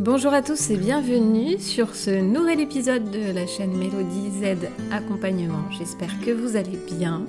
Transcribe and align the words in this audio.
Bonjour 0.00 0.32
à 0.32 0.40
tous 0.40 0.70
et 0.70 0.78
bienvenue 0.78 1.58
sur 1.58 1.94
ce 1.94 2.22
nouvel 2.22 2.58
épisode 2.60 3.10
de 3.10 3.32
la 3.34 3.46
chaîne 3.46 3.76
Mélodie 3.76 4.30
Z 4.30 4.66
Accompagnement. 4.90 5.70
J'espère 5.70 6.18
que 6.22 6.30
vous 6.30 6.56
allez 6.56 6.78
bien. 6.90 7.26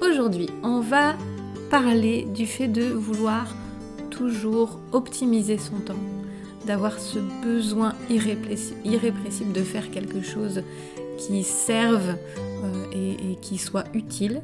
Aujourd'hui, 0.00 0.48
on 0.62 0.78
va 0.78 1.16
parler 1.70 2.22
du 2.32 2.46
fait 2.46 2.68
de 2.68 2.84
vouloir 2.84 3.52
toujours 4.12 4.78
optimiser 4.92 5.58
son 5.58 5.80
temps, 5.80 5.98
d'avoir 6.68 7.00
ce 7.00 7.18
besoin 7.42 7.94
irrépressible 8.08 9.52
de 9.52 9.62
faire 9.64 9.90
quelque 9.90 10.22
chose 10.22 10.62
qui 11.18 11.42
serve 11.42 12.14
euh, 12.62 12.84
et, 12.92 13.34
qui 13.42 13.58
soit 13.58 13.86
utile, 13.92 14.40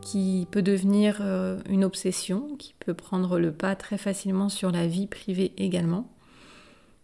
qui 0.00 0.48
peut 0.50 0.60
devenir 0.60 1.18
euh, 1.20 1.60
une 1.68 1.84
obsession, 1.84 2.56
qui 2.58 2.74
peut 2.80 2.94
prendre 2.94 3.38
le 3.38 3.52
pas 3.52 3.76
très 3.76 3.96
facilement 3.96 4.48
sur 4.48 4.72
la 4.72 4.88
vie 4.88 5.06
privée 5.06 5.52
également 5.56 6.08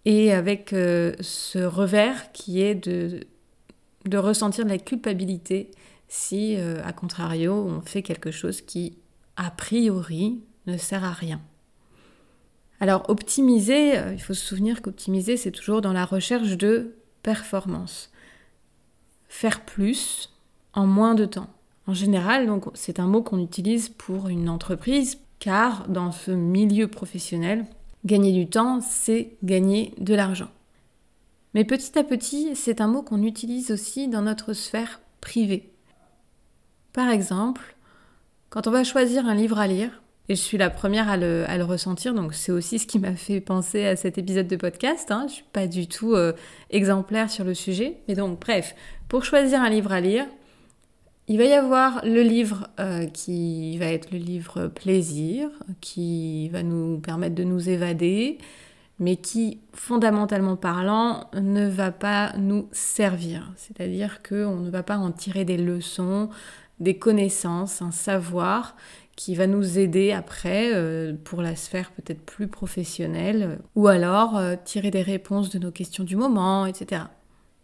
et 0.06 0.32
avec 0.32 0.72
euh, 0.72 1.12
ce 1.20 1.58
revers 1.58 2.30
qui 2.32 2.62
est 2.62 2.76
de, 2.76 3.26
ressentir 4.16 4.64
de 4.64 4.70
la 4.70 4.78
culpabilité 4.78 5.72
si, 6.08 6.54
euh, 6.56 6.80
à 6.84 6.92
contrario, 6.92 7.52
on 7.52 7.80
fait 7.80 8.02
quelque 8.02 8.30
chose 8.30 8.60
qui, 8.60 8.96
a 9.36 9.50
priori, 9.50 10.40
ne 10.68 10.76
sert 10.76 11.02
à 11.02 11.10
rien. 11.10 11.40
Alors, 12.78 13.10
optimiser, 13.10 13.98
euh, 13.98 14.12
il 14.12 14.20
faut 14.20 14.32
se 14.32 14.46
souvenir 14.46 14.80
qu'optimiser, 14.80 15.36
c'est 15.36 15.50
toujours 15.50 15.80
dans 15.80 15.92
la 15.92 16.04
recherche 16.04 16.56
de 16.56 16.94
performance. 17.24 18.12
Faire 19.28 19.64
plus 19.64 20.32
en 20.72 20.86
moins 20.86 21.16
de 21.16 21.24
temps. 21.24 21.50
En 21.88 21.94
général, 21.94 22.48
c'est 22.74 23.00
un 23.00 23.08
mot 23.08 23.22
qu'on 23.22 23.42
utilise 23.42 23.88
pour 23.88 24.28
une 24.28 24.48
entreprise, 24.48 25.18
car 25.40 25.88
dans 25.88 26.12
ce 26.12 26.30
milieu 26.30 26.86
professionnel, 26.86 27.66
Gagner 28.06 28.30
du 28.30 28.46
temps, 28.46 28.80
c'est 28.80 29.32
gagner 29.42 29.92
de 29.98 30.14
l'argent. 30.14 30.50
Mais 31.54 31.64
petit 31.64 31.98
à 31.98 32.04
petit, 32.04 32.54
c'est 32.54 32.80
un 32.80 32.86
mot 32.86 33.02
qu'on 33.02 33.24
utilise 33.24 33.72
aussi 33.72 34.06
dans 34.06 34.22
notre 34.22 34.52
sphère 34.52 35.00
privée. 35.20 35.72
Par 36.92 37.10
exemple, 37.10 37.74
quand 38.48 38.68
on 38.68 38.70
va 38.70 38.84
choisir 38.84 39.26
un 39.26 39.34
livre 39.34 39.58
à 39.58 39.66
lire, 39.66 39.90
et 40.28 40.36
je 40.36 40.40
suis 40.40 40.56
la 40.56 40.70
première 40.70 41.08
à 41.08 41.16
le, 41.16 41.64
ressentir, 41.64 42.14
donc 42.14 42.32
c'est 42.32 42.52
aussi 42.52 42.78
ce 42.78 42.86
qui 42.86 43.00
m'a 43.00 43.16
fait 43.16 43.40
penser 43.40 43.84
à 43.84 43.96
cet 43.96 44.18
épisode 44.18 44.46
de 44.46 44.56
podcast. 44.56 45.10
Hein. 45.10 45.22
Je 45.22 45.24
ne 45.24 45.30
suis 45.30 45.44
pas 45.52 45.66
du 45.66 45.88
tout 45.88 46.14
euh, 46.14 46.32
exemplaire 46.70 47.28
sur 47.28 47.44
le 47.44 47.54
sujet. 47.54 47.96
Mais 48.06 48.14
donc, 48.14 48.38
bref, 48.38 48.76
pour 49.08 49.24
choisir 49.24 49.60
un 49.60 49.68
livre 49.68 49.90
à 49.90 50.00
lire, 50.00 50.26
il 51.28 51.38
va 51.38 51.44
y 51.44 51.52
avoir 51.52 52.04
le 52.04 52.22
livre 52.22 52.68
euh, 52.78 53.06
qui 53.06 53.78
va 53.78 53.86
être 53.86 54.12
le 54.12 54.18
livre 54.18 54.68
plaisir, 54.68 55.48
qui 55.80 56.48
va 56.50 56.62
nous 56.62 56.98
permettre 56.98 57.34
de 57.34 57.44
nous 57.44 57.68
évader, 57.68 58.38
mais 58.98 59.16
qui, 59.16 59.60
fondamentalement 59.74 60.56
parlant, 60.56 61.28
ne 61.34 61.68
va 61.68 61.90
pas 61.90 62.32
nous 62.36 62.68
servir. 62.72 63.52
C'est-à-dire 63.56 64.22
qu'on 64.22 64.56
ne 64.56 64.70
va 64.70 64.82
pas 64.82 64.98
en 64.98 65.10
tirer 65.10 65.44
des 65.44 65.58
leçons, 65.58 66.30
des 66.80 66.98
connaissances, 66.98 67.82
un 67.82 67.90
savoir 67.90 68.76
qui 69.16 69.34
va 69.34 69.46
nous 69.46 69.78
aider 69.78 70.12
après 70.12 70.70
euh, 70.74 71.14
pour 71.24 71.42
la 71.42 71.56
sphère 71.56 71.90
peut-être 71.90 72.20
plus 72.20 72.48
professionnelle, 72.48 73.58
ou 73.74 73.88
alors 73.88 74.36
euh, 74.36 74.54
tirer 74.62 74.90
des 74.90 75.02
réponses 75.02 75.50
de 75.50 75.58
nos 75.58 75.70
questions 75.70 76.04
du 76.04 76.16
moment, 76.16 76.66
etc. 76.66 77.02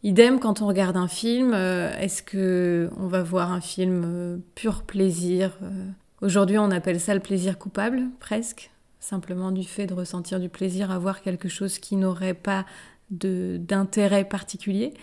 Idem 0.05 0.41
quand 0.41 0.63
on 0.63 0.67
regarde 0.67 0.97
un 0.97 1.07
film, 1.07 1.53
euh, 1.55 1.97
est-ce 1.97 2.25
que 2.25 2.91
on 2.97 3.07
va 3.07 3.23
voir 3.23 3.53
un 3.53 3.61
film 3.61 4.03
euh, 4.05 4.37
pur 4.57 4.83
plaisir 4.83 5.57
euh, 5.63 5.87
Aujourd'hui, 6.23 6.59
on 6.59 6.73
appelle 6.73 6.99
ça 6.99 7.15
le 7.15 7.21
plaisir 7.21 7.57
coupable, 7.57 8.03
presque, 8.19 8.71
simplement 8.99 9.53
du 9.53 9.63
fait 9.63 9.87
de 9.87 9.95
ressentir 9.95 10.41
du 10.41 10.49
plaisir 10.49 10.91
à 10.91 10.99
voir 10.99 11.23
quelque 11.23 11.49
chose 11.49 11.79
qui 11.79 11.95
n'aurait 11.95 12.35
pas 12.35 12.67
d'intérêt 13.11 14.25
particulier. 14.25 14.95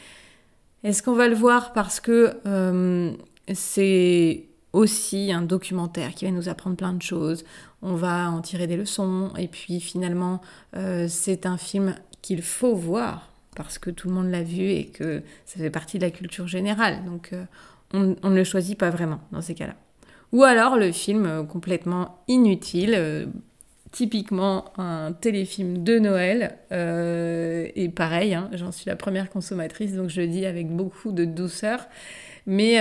Est-ce 0.84 1.04
qu'on 1.04 1.14
va 1.14 1.28
le 1.28 1.36
voir 1.36 1.74
parce 1.74 2.00
que 2.00 2.40
c'est 3.54 4.46
aussi 4.72 5.32
un 5.34 5.42
documentaire 5.42 6.16
qui 6.16 6.26
va 6.26 6.32
nous 6.32 6.48
apprendre 6.48 6.78
plein 6.78 6.94
de 6.94 7.02
choses, 7.02 7.44
on 7.82 7.96
va 7.96 8.32
en 8.32 8.42
tirer 8.42 8.66
des 8.66 8.78
leçons, 8.78 9.32
et 9.38 9.50
puis 9.50 9.82
finalement, 9.82 10.40
c'est 11.10 11.46
un 11.46 11.58
film 11.58 11.96
qu'il 12.22 12.42
faut 12.42 12.76
voir? 12.76 13.30
Parce 13.56 13.78
que 13.78 13.90
tout 13.90 14.08
le 14.08 14.14
monde 14.14 14.30
l'a 14.30 14.44
vu 14.44 14.70
et 14.70 14.86
que 14.86 15.22
ça 15.46 15.60
fait 15.60 15.70
partie 15.70 15.98
de 15.98 16.04
la 16.04 16.12
culture 16.12 16.48
générale. 16.48 17.04
Donc 17.06 17.32
euh, 17.34 17.44
on, 17.94 18.30
ne 18.30 18.36
le 18.36 18.44
choisit 18.44 18.78
pas 18.78 18.90
vraiment 18.90 19.20
dans 19.32 19.42
ces 19.42 19.56
cas-là. 19.56 19.76
Ou 20.32 20.44
alors 20.44 20.78
le 20.78 20.92
film 20.92 21.26
euh, 21.26 21.44
complètement 21.44 22.24
inutile, 22.28 22.94
euh, 22.96 23.26
typiquement 23.92 24.66
un 24.78 25.12
téléfilm 25.14 25.84
de 25.84 25.98
Noël. 25.98 26.58
et 26.72 27.90
pareil, 27.90 28.36
hein, 28.36 28.50
j'en 28.54 28.72
suis 28.72 28.86
la 28.88 28.96
première 28.96 29.32
consommatrice, 29.32 29.94
donc 29.96 30.10
je 30.10 30.22
le 30.22 30.28
dis 30.28 30.46
avec 30.46 30.70
beaucoup 30.70 31.12
de 31.12 31.26
douceur. 31.26 31.88
Mais 32.46 32.80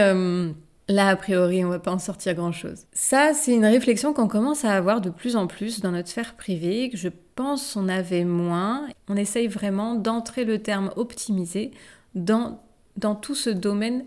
Là, 0.91 1.09
a 1.09 1.17
priori, 1.17 1.65
on 1.65 1.69
va 1.69 1.79
pas 1.79 1.93
en 1.93 1.99
sortir 1.99 2.35
grand-chose. 2.35 2.87
Ça, 2.93 3.35
c'est 3.35 3.55
une 3.55 3.67
réflexion 3.67 4.15
qu'on 4.15 4.27
commence 4.27 4.65
à 4.65 4.75
avoir 4.75 5.03
de 5.03 5.11
plus 5.11 5.37
en 5.37 5.47
plus 5.47 5.81
dans 5.81 5.91
notre 5.91 6.09
sphère 6.09 6.35
privée, 6.35 6.89
que 6.89 6.97
je 6.97 7.11
pense 7.35 7.77
on 7.77 7.89
avait 7.89 8.25
moins. 8.25 8.89
On 9.07 9.17
essaye 9.17 9.49
vraiment 9.49 9.95
d'entrer 9.95 10.45
le 10.45 10.63
terme 10.63 10.91
optimisé 10.97 11.73
dans, 12.15 12.63
dans 12.97 13.15
tout 13.15 13.35
ce 13.35 13.51
domaine 13.51 14.07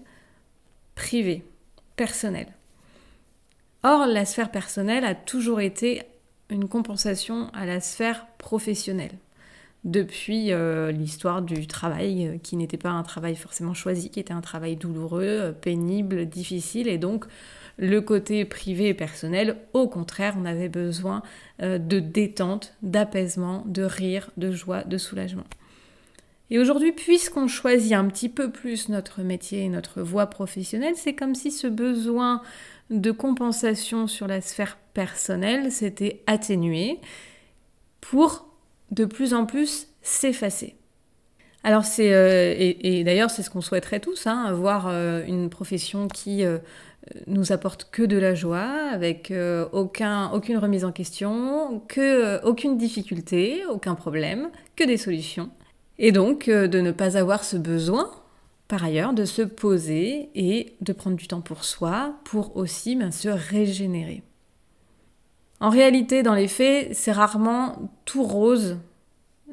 privé, 0.96 1.46
personnel. 1.96 2.48
Or, 3.84 4.08
la 4.08 4.26
sphère 4.26 4.50
personnelle 4.50 5.06
a 5.06 5.14
toujours 5.14 5.62
été 5.62 6.02
une 6.50 6.68
compensation 6.68 7.52
à 7.54 7.68
la 7.68 7.80
sphère 7.80 8.26
professionnelle 8.40 9.18
depuis 9.84 10.52
euh, 10.52 10.92
l'histoire 10.92 11.42
du 11.42 11.66
travail, 11.66 12.28
euh, 12.28 12.38
qui 12.38 12.56
n'était 12.56 12.78
pas 12.78 12.90
un 12.90 13.04
travail 13.04 13.36
forcément 13.36 13.74
choisi, 13.74 14.10
qui 14.10 14.20
était 14.20 14.34
un 14.34 14.42
travail 14.42 14.76
douloureux, 14.76 15.24
euh, 15.24 15.52
pénible, 15.52 16.28
difficile, 16.28 16.88
et 16.88 17.00
donc 17.00 17.26
le 17.78 18.00
côté 18.00 18.46
privé 18.46 18.90
et 18.90 18.94
personnel, 18.94 19.58
au 19.74 19.88
contraire, 19.88 20.36
on 20.40 20.46
avait 20.46 20.70
besoin 20.70 21.24
de 21.60 22.00
détente, 22.00 22.76
d'apaisement, 22.84 23.64
de 23.66 23.82
rire, 23.82 24.30
de 24.38 24.52
joie, 24.52 24.84
de 24.84 24.98
soulagement. 25.00 25.46
Et 26.52 26.60
aujourd'hui, 26.60 26.92
puisqu'on 26.92 27.48
choisit 27.48 27.94
un 27.94 28.06
petit 28.06 28.30
peu 28.30 28.52
plus 28.52 28.90
notre 28.90 29.24
métier 29.24 29.64
et 29.64 29.70
notre 29.70 30.02
voie 30.02 30.28
professionnelle, 30.28 30.96
c'est 30.96 31.16
comme 31.16 31.34
si 31.34 31.50
ce 31.50 31.66
besoin 31.66 32.42
de 32.92 33.10
compensation 33.10 34.06
sur 34.06 34.28
la 34.28 34.42
sphère 34.42 34.78
personnelle 34.94 35.72
s'était 35.72 36.22
atténué 36.28 37.00
pour 38.02 38.51
de 38.92 39.06
plus 39.06 39.34
en 39.34 39.46
plus 39.46 39.88
s'effacer. 40.02 40.76
Alors 41.64 41.86
c'est 41.86 42.14
euh, 42.14 42.56
et, 42.58 43.04
d'ailleurs 43.04 43.30
c'est 43.30 43.44
ce 43.44 43.50
qu'on 43.50 43.62
souhaiterait 43.62 44.00
tous, 44.00 44.26
hein, 44.26 44.46
avoir 44.46 44.88
euh, 44.88 45.24
une 45.28 45.50
profession 45.50 46.08
qui 46.08 46.44
euh, 46.44 46.58
nous 47.28 47.52
apporte 47.52 47.90
que 47.92 48.02
de 48.04 48.18
la 48.18 48.34
joie, 48.34 48.90
avec 48.92 49.34
aucun, 49.72 50.30
aucune 50.32 50.58
remise 50.58 50.86
en 50.86 50.92
question, 50.92 51.82
que 51.88 52.44
aucune 52.46 52.78
difficulté, 52.78 53.64
aucun 53.66 53.96
problème, 53.96 54.50
que 54.76 54.84
des 54.84 54.98
solutions, 54.98 55.50
et 55.98 56.12
donc 56.12 56.48
de 56.48 56.80
ne 56.80 56.92
pas 56.92 57.18
avoir 57.18 57.44
ce 57.44 57.58
besoin, 57.58 58.12
par 58.68 58.84
ailleurs, 58.84 59.14
de 59.14 59.26
se 59.26 59.42
poser 59.42 60.30
et 60.36 60.76
de 60.82 60.94
prendre 60.94 61.18
du 61.18 61.28
temps 61.28 61.42
pour 61.42 61.64
soi, 61.64 62.20
pour 62.24 62.56
aussi 62.56 62.96
ben, 62.96 63.12
se 63.12 63.30
régénérer. 63.30 64.22
En 65.62 65.70
réalité, 65.70 66.24
dans 66.24 66.34
les 66.34 66.48
faits, 66.48 66.96
c'est 66.96 67.12
rarement 67.12 67.92
tout 68.04 68.24
rose 68.24 68.80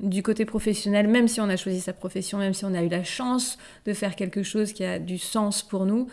du 0.01 0.23
côté 0.23 0.47
professionnel, 0.47 1.07
même 1.07 1.29
si 1.29 1.39
on 1.41 1.51
a 1.51 1.57
choisi 1.57 1.81
sa 1.81 1.93
profession, 1.93 2.39
même 2.39 2.55
si 2.55 2.65
on 2.65 2.73
a 2.73 2.83
eu 2.83 2.89
la 2.89 3.05
chance 3.05 3.59
de 3.85 3.93
faire 3.93 4.17
quelque 4.17 4.43
chose 4.43 4.73
qui 4.73 4.85
a 4.85 4.99
du 4.99 5.19
sens 5.19 5.63
pour 5.63 5.85
nous. 5.85 6.07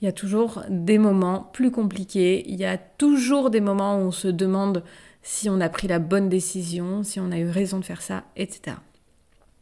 Il 0.00 0.04
y 0.04 0.08
a 0.08 0.12
toujours 0.12 0.62
des 0.68 0.98
moments 0.98 1.48
plus 1.54 1.70
compliqués, 1.70 2.44
il 2.46 2.56
y 2.56 2.66
a 2.66 2.76
toujours 2.76 3.48
des 3.48 3.62
moments 3.62 3.96
où 3.96 4.02
on 4.02 4.12
se 4.12 4.28
demande 4.28 4.84
si 5.22 5.48
on 5.48 5.58
a 5.62 5.70
pris 5.70 5.88
la 5.88 5.98
bonne 5.98 6.28
décision, 6.28 7.02
si 7.02 7.18
on 7.18 7.32
a 7.32 7.38
eu 7.38 7.48
raison 7.48 7.78
de 7.78 7.84
faire 7.84 8.02
ça, 8.02 8.24
etc. 8.36 8.76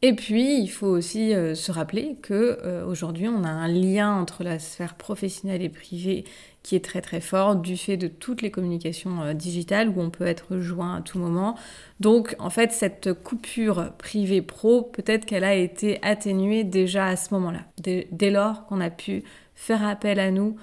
Et 0.06 0.12
puis, 0.12 0.60
il 0.60 0.68
faut 0.68 0.86
aussi 0.86 1.34
euh, 1.34 1.54
se 1.54 1.72
rappeler 1.72 2.16
que 2.20 2.58
euh, 2.62 2.84
aujourd'hui, 2.84 3.26
on 3.26 3.42
a 3.42 3.48
un 3.48 3.68
lien 3.68 4.14
entre 4.14 4.44
la 4.44 4.58
sphère 4.58 4.96
professionnelle 4.96 5.62
et 5.62 5.70
privée 5.70 6.24
qui 6.62 6.76
est 6.76 6.84
très 6.84 7.00
très 7.00 7.22
fort 7.22 7.56
du 7.56 7.78
fait 7.78 7.96
de 7.96 8.08
toutes 8.08 8.42
les 8.42 8.50
communications 8.50 9.22
euh, 9.22 9.32
digitales 9.32 9.88
où 9.88 10.02
on 10.02 10.10
peut 10.10 10.26
être 10.26 10.58
joint 10.58 10.96
à 10.96 11.00
tout 11.00 11.18
moment. 11.18 11.56
Donc, 12.00 12.36
en 12.38 12.50
fait, 12.50 12.70
cette 12.72 13.14
coupure 13.14 13.92
privée-pro, 13.96 14.82
peut-être 14.82 15.24
qu'elle 15.24 15.42
a 15.42 15.54
été 15.54 15.98
atténuée 16.02 16.64
déjà 16.64 17.06
à 17.06 17.16
ce 17.16 17.32
moment-là, 17.32 17.60
dès, 17.78 18.06
dès 18.12 18.30
lors 18.30 18.66
qu'on 18.66 18.82
a 18.82 18.90
pu 18.90 19.24
faire 19.54 19.82
appel 19.86 20.20
à 20.20 20.30
nous 20.30 20.56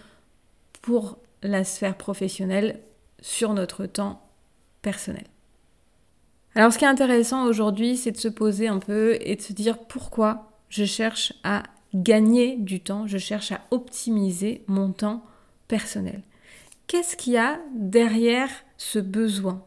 pour 0.83 1.17
la 1.41 1.63
sphère 1.63 1.97
professionnelle 1.97 2.79
sur 3.21 3.55
notre 3.55 3.87
temps 3.87 4.21
personnel. 4.83 5.30
Alors 6.53 6.73
ce 6.73 6.77
qui 6.77 6.83
est 6.83 6.89
intéressant 6.89 7.45
aujourd'hui, 7.45 7.95
c'est 7.95 8.11
de 8.11 8.17
se 8.17 8.27
poser 8.27 8.67
un 8.67 8.79
peu 8.79 9.17
et 9.21 9.35
de 9.35 9.41
se 9.41 9.53
dire 9.53 9.77
pourquoi 9.77 10.51
je 10.69 10.83
cherche 10.83 11.33
à 11.43 11.63
gagner 11.93 12.57
du 12.57 12.81
temps, 12.81 13.07
je 13.07 13.17
cherche 13.17 13.51
à 13.51 13.61
optimiser 13.71 14.63
mon 14.67 14.91
temps 14.91 15.23
personnel. 15.67 16.23
Qu'est-ce 16.87 17.15
qu'il 17.15 17.33
y 17.33 17.37
a 17.37 17.59
derrière 17.73 18.49
ce 18.77 18.99
besoin? 18.99 19.63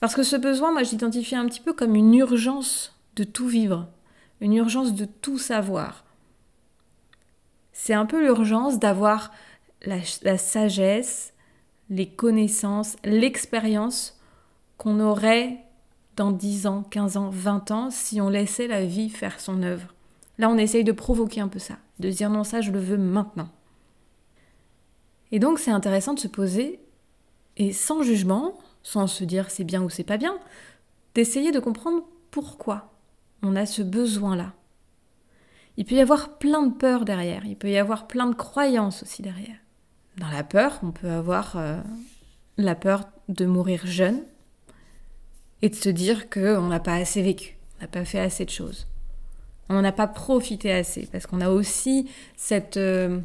Parce 0.00 0.14
que 0.14 0.22
ce 0.22 0.36
besoin, 0.36 0.72
moi, 0.72 0.82
j'identifie 0.82 1.36
un 1.36 1.46
petit 1.46 1.60
peu 1.60 1.72
comme 1.72 1.94
une 1.94 2.14
urgence 2.14 2.98
de 3.16 3.24
tout 3.24 3.46
vivre, 3.46 3.88
une 4.40 4.54
urgence 4.54 4.94
de 4.94 5.04
tout 5.04 5.38
savoir. 5.38 6.04
C'est 7.72 7.94
un 7.94 8.04
peu 8.04 8.22
l'urgence 8.22 8.78
d'avoir 8.78 9.32
la, 9.82 9.96
la, 10.22 10.38
sagesse, 10.38 11.32
les 11.88 12.08
connaissances, 12.08 12.96
l'expérience 13.04 14.20
qu'on 14.76 15.00
aurait 15.00 15.64
dans 16.16 16.30
10 16.30 16.66
ans, 16.66 16.82
15 16.82 17.16
ans, 17.16 17.30
20 17.30 17.70
ans 17.70 17.90
si 17.90 18.20
on 18.20 18.28
laissait 18.28 18.66
la 18.66 18.84
vie 18.84 19.08
faire 19.08 19.40
son 19.40 19.62
œuvre. 19.62 19.94
Là, 20.38 20.48
on 20.48 20.58
essaye 20.58 20.84
de 20.84 20.92
provoquer 20.92 21.40
un 21.40 21.48
peu 21.48 21.58
ça, 21.58 21.76
de 21.98 22.10
dire 22.10 22.30
non, 22.30 22.44
ça, 22.44 22.60
je 22.60 22.70
le 22.70 22.78
veux 22.78 22.98
maintenant. 22.98 23.48
Et 25.30 25.38
donc, 25.38 25.58
c'est 25.58 25.70
intéressant 25.70 26.14
de 26.14 26.20
se 26.20 26.28
poser, 26.28 26.80
et 27.56 27.72
sans 27.72 28.02
jugement, 28.02 28.58
sans 28.82 29.06
se 29.06 29.24
dire 29.24 29.50
c'est 29.50 29.64
bien 29.64 29.82
ou 29.82 29.90
c'est 29.90 30.04
pas 30.04 30.16
bien, 30.16 30.38
d'essayer 31.14 31.52
de 31.52 31.60
comprendre 31.60 32.02
pourquoi 32.30 32.92
on 33.42 33.56
a 33.56 33.66
ce 33.66 33.82
besoin-là. 33.82 34.52
Il 35.76 35.84
peut 35.84 35.94
y 35.94 36.00
avoir 36.00 36.38
plein 36.38 36.62
de 36.62 36.74
peurs 36.74 37.04
derrière, 37.04 37.44
il 37.46 37.56
peut 37.56 37.70
y 37.70 37.78
avoir 37.78 38.06
plein 38.06 38.26
de 38.26 38.34
croyances 38.34 39.02
aussi 39.02 39.22
derrière. 39.22 39.56
Dans 40.18 40.28
la 40.28 40.44
peur, 40.44 40.78
on 40.82 40.90
peut 40.90 41.10
avoir 41.10 41.56
euh, 41.56 41.80
la 42.58 42.74
peur 42.74 43.08
de 43.28 43.46
mourir 43.46 43.86
jeune 43.86 44.22
et 45.62 45.68
de 45.68 45.74
se 45.74 45.88
dire 45.88 46.28
qu'on 46.28 46.66
n'a 46.66 46.80
pas 46.80 46.94
assez 46.94 47.22
vécu, 47.22 47.56
on 47.78 47.82
n'a 47.82 47.88
pas 47.88 48.04
fait 48.04 48.20
assez 48.20 48.44
de 48.44 48.50
choses. 48.50 48.86
On 49.68 49.74
n'en 49.74 49.84
a 49.84 49.92
pas 49.92 50.08
profité 50.08 50.72
assez 50.72 51.08
parce 51.10 51.26
qu'on 51.26 51.40
a 51.40 51.48
aussi 51.48 52.10
cette 52.36 52.76
euh, 52.76 53.20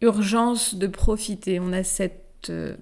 urgence 0.00 0.74
de 0.74 0.86
profiter, 0.86 1.60
on 1.60 1.72
a 1.72 1.84
cette 1.84 2.50
euh, 2.50 2.76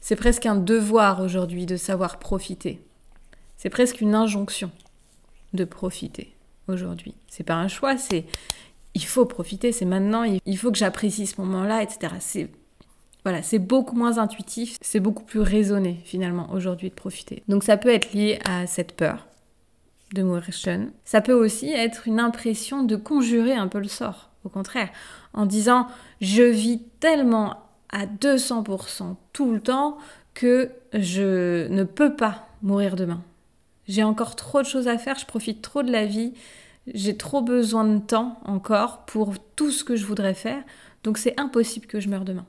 c'est 0.00 0.16
presque 0.16 0.46
un 0.46 0.56
devoir 0.56 1.20
aujourd'hui 1.20 1.66
de 1.66 1.76
savoir 1.76 2.18
profiter. 2.18 2.82
C'est 3.56 3.68
presque 3.68 4.00
une 4.00 4.14
injonction 4.14 4.70
de 5.52 5.64
profiter 5.64 6.34
aujourd'hui. 6.68 7.14
C'est 7.28 7.44
pas 7.44 7.54
un 7.54 7.68
choix, 7.68 7.98
c'est 7.98 8.24
il 8.94 9.04
faut 9.04 9.26
profiter, 9.26 9.72
c'est 9.72 9.84
maintenant, 9.84 10.24
il 10.24 10.58
faut 10.58 10.72
que 10.72 10.78
j'apprécie 10.78 11.26
ce 11.26 11.40
moment-là, 11.42 11.82
etc. 11.82 12.48
voilà, 13.24 13.42
c'est 13.42 13.58
beaucoup 13.58 13.96
moins 13.96 14.18
intuitif, 14.18 14.76
c'est 14.80 15.00
beaucoup 15.00 15.24
plus 15.24 15.40
raisonné 15.40 16.00
finalement 16.04 16.50
aujourd'hui 16.52 16.90
de 16.90 16.94
profiter. 16.94 17.42
Donc 17.48 17.64
ça 17.64 17.76
peut 17.76 17.90
être 17.90 18.12
lié 18.12 18.38
à 18.44 18.66
cette 18.66 18.92
peur 18.96 19.26
de 20.14 20.22
mourir 20.22 20.50
jeune. 20.50 20.90
Ça 21.04 21.20
peut 21.20 21.32
aussi 21.32 21.70
être 21.70 22.08
une 22.08 22.20
impression 22.20 22.82
de 22.82 22.96
conjurer 22.96 23.54
un 23.54 23.68
peu 23.68 23.78
le 23.78 23.88
sort, 23.88 24.30
au 24.44 24.48
contraire, 24.48 24.88
en 25.34 25.46
disant 25.46 25.86
je 26.20 26.42
vis 26.42 26.82
tellement 27.00 27.56
à 27.92 28.06
200% 28.06 29.16
tout 29.32 29.52
le 29.52 29.60
temps 29.60 29.98
que 30.34 30.70
je 30.92 31.68
ne 31.68 31.84
peux 31.84 32.14
pas 32.14 32.48
mourir 32.62 32.96
demain. 32.96 33.22
J'ai 33.88 34.04
encore 34.04 34.36
trop 34.36 34.62
de 34.62 34.66
choses 34.66 34.88
à 34.88 34.98
faire, 34.98 35.18
je 35.18 35.26
profite 35.26 35.62
trop 35.62 35.82
de 35.82 35.90
la 35.90 36.06
vie, 36.06 36.32
j'ai 36.86 37.16
trop 37.16 37.42
besoin 37.42 37.84
de 37.84 37.98
temps 37.98 38.40
encore 38.44 39.04
pour 39.06 39.34
tout 39.56 39.70
ce 39.70 39.84
que 39.84 39.96
je 39.96 40.06
voudrais 40.06 40.34
faire, 40.34 40.62
donc 41.02 41.18
c'est 41.18 41.38
impossible 41.38 41.86
que 41.86 42.00
je 42.00 42.08
meure 42.08 42.24
demain. 42.24 42.46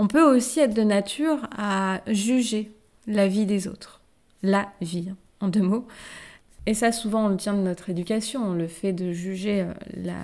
On 0.00 0.06
peut 0.06 0.22
aussi 0.22 0.60
être 0.60 0.74
de 0.74 0.84
nature 0.84 1.48
à 1.50 2.02
juger 2.06 2.70
la 3.08 3.26
vie 3.26 3.46
des 3.46 3.66
autres. 3.66 4.00
La 4.44 4.68
vie, 4.80 5.08
hein, 5.10 5.16
en 5.40 5.48
deux 5.48 5.60
mots. 5.60 5.88
Et 6.66 6.74
ça, 6.74 6.92
souvent, 6.92 7.26
on 7.26 7.28
le 7.28 7.36
tient 7.36 7.54
de 7.54 7.62
notre 7.62 7.90
éducation, 7.90 8.54
le 8.54 8.68
fait 8.68 8.92
de 8.92 9.10
juger 9.10 9.62
euh, 9.62 9.72
la 9.96 10.20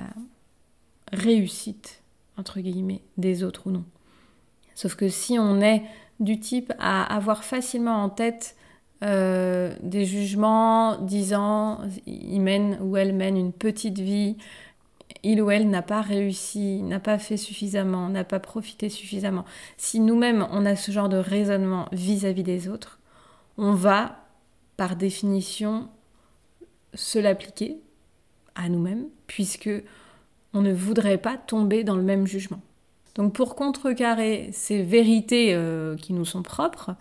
réussite, 1.13 2.03
entre 2.39 2.61
guillemets, 2.61 3.01
des 3.17 3.43
autres 3.43 3.67
ou 3.67 3.73
non. 3.73 3.85
Sauf 4.77 4.95
que 4.95 5.09
si 5.09 5.41
on 5.41 5.61
est 5.61 5.83
du 6.21 6.39
type 6.39 6.73
à 6.79 7.03
avoir 7.13 7.43
facilement 7.43 8.05
en 8.05 8.11
tête 8.11 8.55
euh, 9.03 9.75
des 9.83 10.05
jugements 10.05 10.99
disant 10.99 11.81
il 12.07 12.41
mène 12.41 12.79
ou 12.81 12.97
elle 12.97 13.13
mène 13.13 13.37
une 13.37 13.53
petite 13.53 13.99
vie, 13.99 14.37
il 15.25 15.43
ou 15.43 15.51
elle 15.51 15.69
n'a 15.69 15.83
pas 15.83 16.01
réussi, 16.01 16.83
n'a 16.83 17.01
pas 17.01 17.19
fait 17.19 17.37
suffisamment, 17.37 18.09
n'a 18.09 18.25
pas 18.25 18.39
profité 18.39 18.89
suffisamment. 18.89 19.45
Si 19.77 19.99
nous-mêmes 19.99 20.47
on 20.53 20.65
a 20.67 20.77
ce 20.77 20.93
genre 20.93 21.09
de 21.09 21.17
raisonnement 21.17 21.89
vis-à-vis 21.93 22.43
-vis 22.43 22.45
des 22.45 22.69
autres, 22.69 23.01
on 23.57 23.73
va 23.73 24.25
par 24.77 24.97
définition 24.97 25.89
se 26.95 27.19
l'appliquer 27.19 27.81
à 28.55 28.69
nous-mêmes 28.69 29.07
puisque 29.27 29.71
on 30.53 30.63
ne 30.63 30.73
voudrait 30.73 31.19
pas 31.19 31.37
tomber 31.37 31.85
dans 31.85 31.97
le 31.97 32.03
même 32.03 32.27
jugement. 32.27 32.61
Donc 33.15 33.33
pour 33.33 33.55
contrecarrer 33.55 34.51
ces 34.53 34.83
vérités 34.83 35.55
euh, 35.55 35.97
qui 35.97 36.13
nous 36.13 36.25
sont 36.25 36.43
propres, 36.43 36.95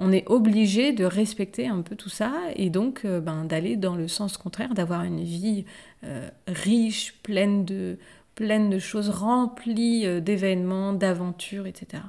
on 0.00 0.12
est 0.12 0.28
obligé 0.28 0.92
de 0.92 1.04
respecter 1.04 1.68
un 1.68 1.82
peu 1.82 1.94
tout 1.94 2.08
ça 2.08 2.32
et 2.56 2.70
donc 2.70 3.04
euh, 3.04 3.20
ben, 3.20 3.44
d'aller 3.44 3.76
dans 3.76 3.94
le 3.94 4.08
sens 4.08 4.36
contraire, 4.36 4.74
d'avoir 4.74 5.04
une 5.04 5.22
vie 5.22 5.64
euh, 6.04 6.28
riche, 6.48 7.14
pleine 7.22 7.64
de, 7.64 7.98
pleine 8.34 8.70
de 8.70 8.78
choses, 8.78 9.10
remplie 9.10 10.20
d'événements, 10.20 10.92
d'aventures, 10.92 11.66
etc. 11.66 12.02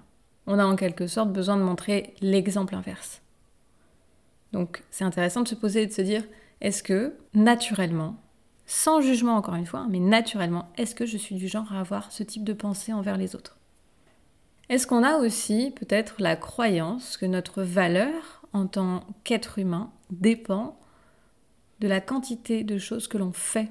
On 0.48 0.58
a 0.58 0.66
en 0.66 0.76
quelque 0.76 1.06
sorte 1.06 1.32
besoin 1.32 1.58
de 1.58 1.64
montrer 1.64 2.16
l'exemple 2.22 2.74
inverse. 2.76 3.22
Donc 4.54 4.84
c'est 4.90 5.04
intéressant 5.04 5.42
de 5.42 5.48
se 5.48 5.56
poser 5.56 5.84
et 5.84 5.88
de 5.88 5.94
se 5.94 6.02
dire, 6.02 6.24
est-ce 6.62 6.84
que 6.84 7.14
naturellement, 7.34 8.16
sans 8.66 9.02
jugement 9.02 9.36
encore 9.36 9.56
une 9.56 9.66
fois, 9.66 9.88
mais 9.90 10.00
naturellement, 10.00 10.70
est-ce 10.78 10.96
que 10.96 11.06
je 11.06 11.18
suis 11.18 11.36
du 11.36 11.48
genre 11.48 11.72
à 11.74 11.80
avoir 11.80 12.12
ce 12.12 12.24
type 12.24 12.44
de 12.44 12.54
pensée 12.54 12.94
envers 12.94 13.18
les 13.18 13.36
autres? 13.36 13.58
Est-ce 14.72 14.88
qu'on 14.88 15.04
a 15.04 15.18
aussi 15.18 15.74
peut-être 15.76 16.16
la 16.20 16.38
croyance 16.38 17.18
que 17.18 17.26
notre 17.26 17.62
valeur 17.62 18.42
en 18.54 18.68
tant 18.68 19.04
qu'être 19.26 19.60
humain 19.60 19.92
dépend 20.12 20.80
de 21.82 21.90
la 21.90 22.00
quantité 22.00 22.64
de 22.64 22.78
choses 22.78 23.10
que 23.10 23.18
l'on 23.18 23.34
fait 23.34 23.68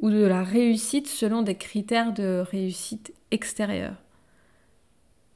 ou 0.00 0.10
de 0.10 0.24
la 0.24 0.42
réussite 0.42 1.06
selon 1.06 1.42
des 1.42 1.54
critères 1.54 2.12
de 2.12 2.44
réussite 2.50 3.14
extérieure? 3.30 3.94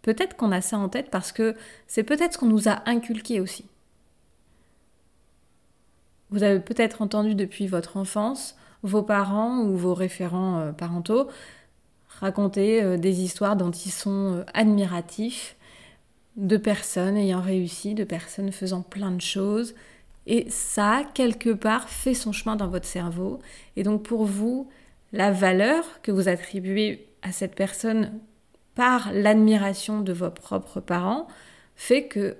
Peut-être 0.02 0.34
qu'on 0.34 0.50
a 0.50 0.60
ça 0.60 0.78
en 0.78 0.88
tête 0.88 1.10
parce 1.12 1.30
que 1.30 1.54
c'est 1.86 2.02
peut-être 2.02 2.32
ce 2.32 2.38
qu'on 2.38 2.46
nous 2.46 2.68
a 2.68 2.82
inculqué 2.86 3.40
aussi. 3.40 3.66
Vous 6.30 6.42
avez 6.42 6.58
peut-être 6.58 7.02
entendu 7.02 7.36
depuis 7.36 7.68
votre 7.68 7.96
enfance 7.96 8.56
vos 8.82 9.02
parents 9.02 9.60
ou 9.60 9.76
vos 9.76 9.94
référents 9.94 10.58
euh, 10.58 10.72
parentaux 10.72 11.28
raconter 12.20 12.82
euh, 12.82 12.96
des 12.96 13.22
histoires 13.22 13.56
dont 13.56 13.70
ils 13.70 13.90
sont 13.90 14.34
euh, 14.34 14.44
admiratifs, 14.54 15.56
de 16.36 16.56
personnes 16.56 17.16
ayant 17.16 17.40
réussi, 17.42 17.94
de 17.94 18.04
personnes 18.04 18.52
faisant 18.52 18.82
plein 18.82 19.10
de 19.10 19.20
choses. 19.20 19.74
Et 20.26 20.48
ça, 20.48 21.02
quelque 21.14 21.50
part, 21.50 21.88
fait 21.88 22.14
son 22.14 22.32
chemin 22.32 22.56
dans 22.56 22.68
votre 22.68 22.86
cerveau. 22.86 23.40
Et 23.76 23.82
donc 23.82 24.02
pour 24.02 24.24
vous, 24.24 24.68
la 25.12 25.30
valeur 25.30 25.84
que 26.02 26.12
vous 26.12 26.28
attribuez 26.28 27.06
à 27.22 27.32
cette 27.32 27.54
personne 27.54 28.12
par 28.74 29.12
l'admiration 29.12 30.00
de 30.00 30.12
vos 30.12 30.30
propres 30.30 30.80
parents 30.80 31.26
fait 31.76 32.06
que 32.06 32.36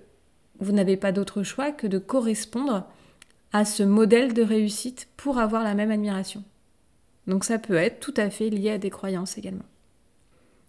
vous 0.61 0.73
n'avez 0.73 0.97
pas 0.97 1.12
d'autre 1.12 1.43
choix 1.43 1.73
que 1.73 1.87
de 1.87 1.99
correspondre 1.99 2.87
à 3.52 3.64
ce 3.64 3.83
modèle 3.83 4.33
de 4.33 4.43
réussite 4.43 5.09
pour 5.17 5.38
avoir 5.38 5.62
la 5.62 5.75
même 5.75 5.91
admiration. 5.91 6.43
Donc 7.26 7.45
ça 7.45 7.59
peut 7.59 7.76
être 7.76 8.00
tout 8.00 8.14
à 8.17 8.31
fait 8.31 8.50
lié 8.50 8.71
à 8.71 8.79
des 8.79 8.91
croyances 8.91 9.38
également. 9.38 9.64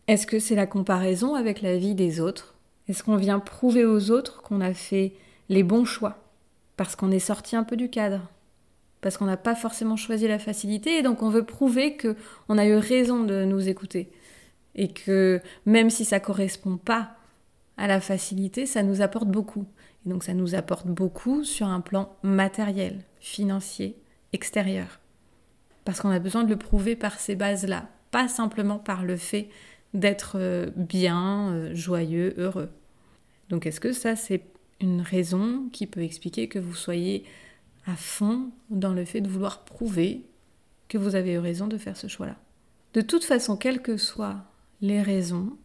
Est-ce 0.07 0.27
que 0.27 0.39
c'est 0.39 0.55
la 0.55 0.67
comparaison 0.67 1.35
avec 1.35 1.61
la 1.61 1.77
vie 1.77 1.95
des 1.95 2.19
autres? 2.19 2.55
Est-ce 2.87 3.03
qu'on 3.03 3.15
vient 3.15 3.39
prouver 3.39 3.85
aux 3.85 4.11
autres 4.11 4.41
qu'on 4.41 4.61
a 4.61 4.73
fait 4.73 5.13
les 5.49 5.63
bons 5.63 5.85
choix 5.85 6.17
Parce 6.75 6.95
qu'on 6.95 7.11
est 7.11 7.19
sorti 7.19 7.55
un 7.55 7.63
peu 7.63 7.77
du 7.77 7.89
cadre? 7.89 8.21
Parce 9.01 9.17
qu'on 9.17 9.25
n'a 9.25 9.37
pas 9.37 9.55
forcément 9.55 9.95
choisi 9.95 10.27
la 10.27 10.39
facilité 10.39 10.97
et 10.97 11.01
donc 11.01 11.23
on 11.23 11.29
veut 11.29 11.45
prouver 11.45 11.97
qu'on 11.97 12.57
a 12.57 12.65
eu 12.65 12.75
raison 12.75 13.23
de 13.23 13.45
nous 13.45 13.67
écouter 13.67 14.11
et 14.75 14.89
que 14.89 15.41
même 15.65 15.89
si 15.89 16.05
ça 16.05 16.19
correspond 16.19 16.77
pas 16.77 17.15
à 17.77 17.87
la 17.87 18.01
facilité, 18.01 18.65
ça 18.65 18.83
nous 18.83 19.01
apporte 19.01 19.27
beaucoup. 19.27 19.65
Et 20.05 20.09
donc 20.09 20.23
ça 20.23 20.33
nous 20.33 20.55
apporte 20.55 20.87
beaucoup 20.87 21.43
sur 21.43 21.67
un 21.67 21.81
plan 21.81 22.15
matériel, 22.23 22.99
financier, 23.19 23.97
extérieur. 24.31 24.99
Parce 25.85 25.99
qu'on 25.99 26.09
a 26.09 26.19
besoin 26.19 26.43
de 26.43 26.49
le 26.49 26.57
prouver 26.57 26.95
par 26.95 27.19
ces 27.19 27.35
bases-là, 27.35 27.89
pas 28.11 28.27
simplement 28.27 28.79
par 28.79 29.03
le 29.03 29.17
fait 29.17 29.49
d'être 29.93 30.37
euh, 30.37 30.69
bien, 30.75 31.51
euh, 31.51 31.75
joyeux, 31.75 32.33
heureux. 32.37 32.69
Donc 33.49 33.65
est-ce 33.65 33.79
que 33.79 33.91
ça 33.91 34.15
c'est 34.15 34.43
une 34.79 35.01
raison 35.01 35.69
qui 35.71 35.87
peut 35.87 36.01
expliquer 36.01 36.47
que 36.47 36.59
vous 36.59 36.73
soyez 36.73 37.23
à 37.85 37.95
fond 37.95 38.49
dans 38.69 38.93
le 38.93 39.05
fait 39.05 39.21
de 39.21 39.29
vouloir 39.29 39.63
prouver 39.65 40.25
que 40.87 40.97
vous 40.97 41.15
avez 41.15 41.33
eu 41.33 41.39
raison 41.39 41.67
de 41.67 41.77
faire 41.77 41.97
ce 41.97 42.07
choix-là? 42.07 42.37
De 42.93 43.01
toute 43.01 43.23
façon, 43.23 43.57
quelles 43.57 43.81
que 43.81 43.97
soient 43.97 44.43
les 44.81 45.01
raisons, 45.01 45.57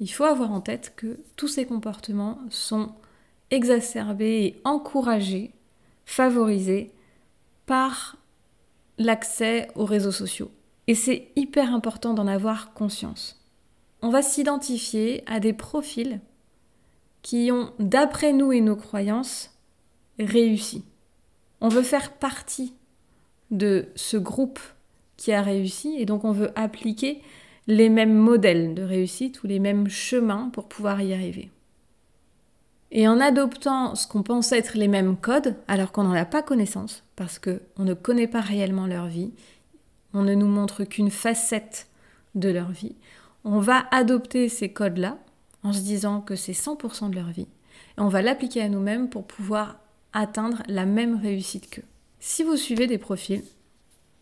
il 0.00 0.08
faut 0.08 0.24
avoir 0.24 0.50
en 0.50 0.60
tête 0.60 0.94
que 0.96 1.20
tous 1.36 1.48
ces 1.48 1.66
comportements 1.66 2.38
sont 2.50 2.92
exacerbés 3.50 4.44
et 4.44 4.60
encouragés, 4.64 5.52
favorisés 6.04 6.90
par 7.66 8.16
l'accès 8.98 9.68
aux 9.74 9.84
réseaux 9.84 10.12
sociaux. 10.12 10.50
Et 10.86 10.94
c'est 10.94 11.28
hyper 11.36 11.74
important 11.74 12.14
d'en 12.14 12.26
avoir 12.26 12.74
conscience. 12.74 13.40
On 14.02 14.10
va 14.10 14.22
s'identifier 14.22 15.22
à 15.26 15.40
des 15.40 15.52
profils 15.52 16.20
qui 17.22 17.50
ont, 17.52 17.72
d'après 17.78 18.32
nous 18.32 18.52
et 18.52 18.60
nos 18.60 18.76
croyances, 18.76 19.56
réussi. 20.18 20.84
On 21.60 21.68
veut 21.68 21.82
faire 21.82 22.12
partie 22.12 22.74
de 23.50 23.86
ce 23.94 24.16
groupe 24.16 24.58
qui 25.16 25.32
a 25.32 25.42
réussi 25.42 25.94
et 25.98 26.04
donc 26.04 26.24
on 26.24 26.32
veut 26.32 26.50
appliquer 26.58 27.22
les 27.68 27.88
mêmes 27.88 28.14
modèles 28.14 28.74
de 28.74 28.82
réussite 28.82 29.42
ou 29.44 29.46
les 29.46 29.60
mêmes 29.60 29.88
chemins 29.88 30.50
pour 30.52 30.66
pouvoir 30.66 31.00
y 31.00 31.14
arriver. 31.14 31.50
Et 32.94 33.08
en 33.08 33.20
adoptant 33.20 33.94
ce 33.94 34.06
qu'on 34.06 34.22
pense 34.22 34.52
être 34.52 34.76
les 34.76 34.86
mêmes 34.86 35.16
codes, 35.16 35.56
alors 35.66 35.92
qu'on 35.92 36.04
n'en 36.04 36.12
a 36.12 36.26
pas 36.26 36.42
connaissance, 36.42 37.02
parce 37.16 37.38
qu'on 37.38 37.84
ne 37.84 37.94
connaît 37.94 38.26
pas 38.26 38.42
réellement 38.42 38.86
leur 38.86 39.06
vie, 39.06 39.32
on 40.12 40.22
ne 40.22 40.34
nous 40.34 40.46
montre 40.46 40.84
qu'une 40.84 41.10
facette 41.10 41.88
de 42.34 42.50
leur 42.50 42.70
vie, 42.70 42.94
on 43.44 43.60
va 43.60 43.86
adopter 43.90 44.50
ces 44.50 44.68
codes-là 44.70 45.16
en 45.62 45.72
se 45.72 45.80
disant 45.80 46.20
que 46.20 46.36
c'est 46.36 46.52
100% 46.52 47.08
de 47.08 47.14
leur 47.14 47.30
vie, 47.30 47.48
et 47.96 48.00
on 48.00 48.08
va 48.08 48.20
l'appliquer 48.20 48.60
à 48.60 48.68
nous-mêmes 48.68 49.08
pour 49.08 49.26
pouvoir 49.26 49.78
atteindre 50.12 50.62
la 50.68 50.84
même 50.84 51.16
réussite 51.16 51.70
qu'eux. 51.70 51.84
Si 52.20 52.42
vous 52.42 52.58
suivez 52.58 52.86
des 52.86 52.98
profils, 52.98 53.42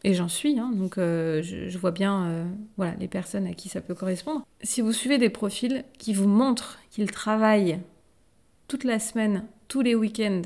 et 0.05 0.15
j'en 0.15 0.29
suis, 0.29 0.61
hein, 0.61 0.71
donc 0.73 0.97
euh, 0.97 1.43
je, 1.43 1.77
vois 1.77 1.91
bien 1.91 2.25
euh, 2.27 2.45
voilà, 2.77 2.95
les 3.00 3.09
personnes 3.09 3.49
à 3.49 3.53
qui 3.53 3.69
ça 3.69 3.81
peut 3.81 3.95
correspondre. 3.95 4.47
Si 4.62 4.81
vous 4.81 4.93
suivez 4.93 5.19
des 5.19 5.29
profils 5.29 5.85
qui 5.99 6.15
vous 6.15 6.29
montrent 6.29 6.79
qu'ils 6.91 7.11
travaillent 7.11 7.81
toute 8.71 8.85
la 8.85 9.00
semaine, 9.00 9.47
tous 9.67 9.81
les 9.81 9.97
week-ends, 9.97 10.43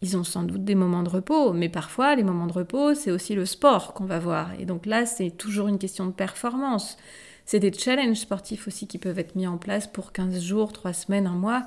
ils 0.00 0.16
ont 0.16 0.22
sans 0.22 0.44
doute 0.44 0.64
des 0.64 0.76
moments 0.76 1.02
de 1.02 1.08
repos, 1.08 1.52
mais 1.52 1.68
parfois 1.68 2.14
les 2.14 2.22
moments 2.22 2.46
de 2.46 2.52
repos, 2.52 2.94
c'est 2.94 3.10
aussi 3.10 3.34
le 3.34 3.44
sport 3.46 3.94
qu'on 3.94 4.04
va 4.04 4.20
voir. 4.20 4.52
Et 4.60 4.64
donc 4.64 4.86
là, 4.86 5.06
c'est 5.06 5.32
toujours 5.32 5.66
une 5.66 5.80
question 5.80 6.06
de 6.06 6.12
performance. 6.12 6.96
C'est 7.44 7.58
des 7.58 7.72
challenges 7.72 8.18
sportifs 8.18 8.68
aussi 8.68 8.86
qui 8.86 8.98
peuvent 8.98 9.18
être 9.18 9.34
mis 9.34 9.48
en 9.48 9.58
place 9.58 9.88
pour 9.88 10.12
15 10.12 10.40
jours, 10.40 10.72
3 10.72 10.92
semaines, 10.92 11.26
un 11.26 11.34
mois, 11.34 11.66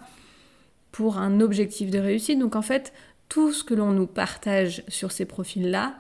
pour 0.94 1.18
un 1.18 1.42
objectif 1.42 1.92
de 1.92 2.00
réussite. 2.00 2.39
Donc 2.39 2.56
en 2.56 2.62
fait, 2.62 2.94
tout 3.28 3.51
ce 3.51 3.66
que 3.66 3.74
l'on 3.74 3.92
nous 3.92 4.08
partage 4.08 4.86
sur 4.88 5.12
ces 5.12 5.25
profils-là 5.25 5.98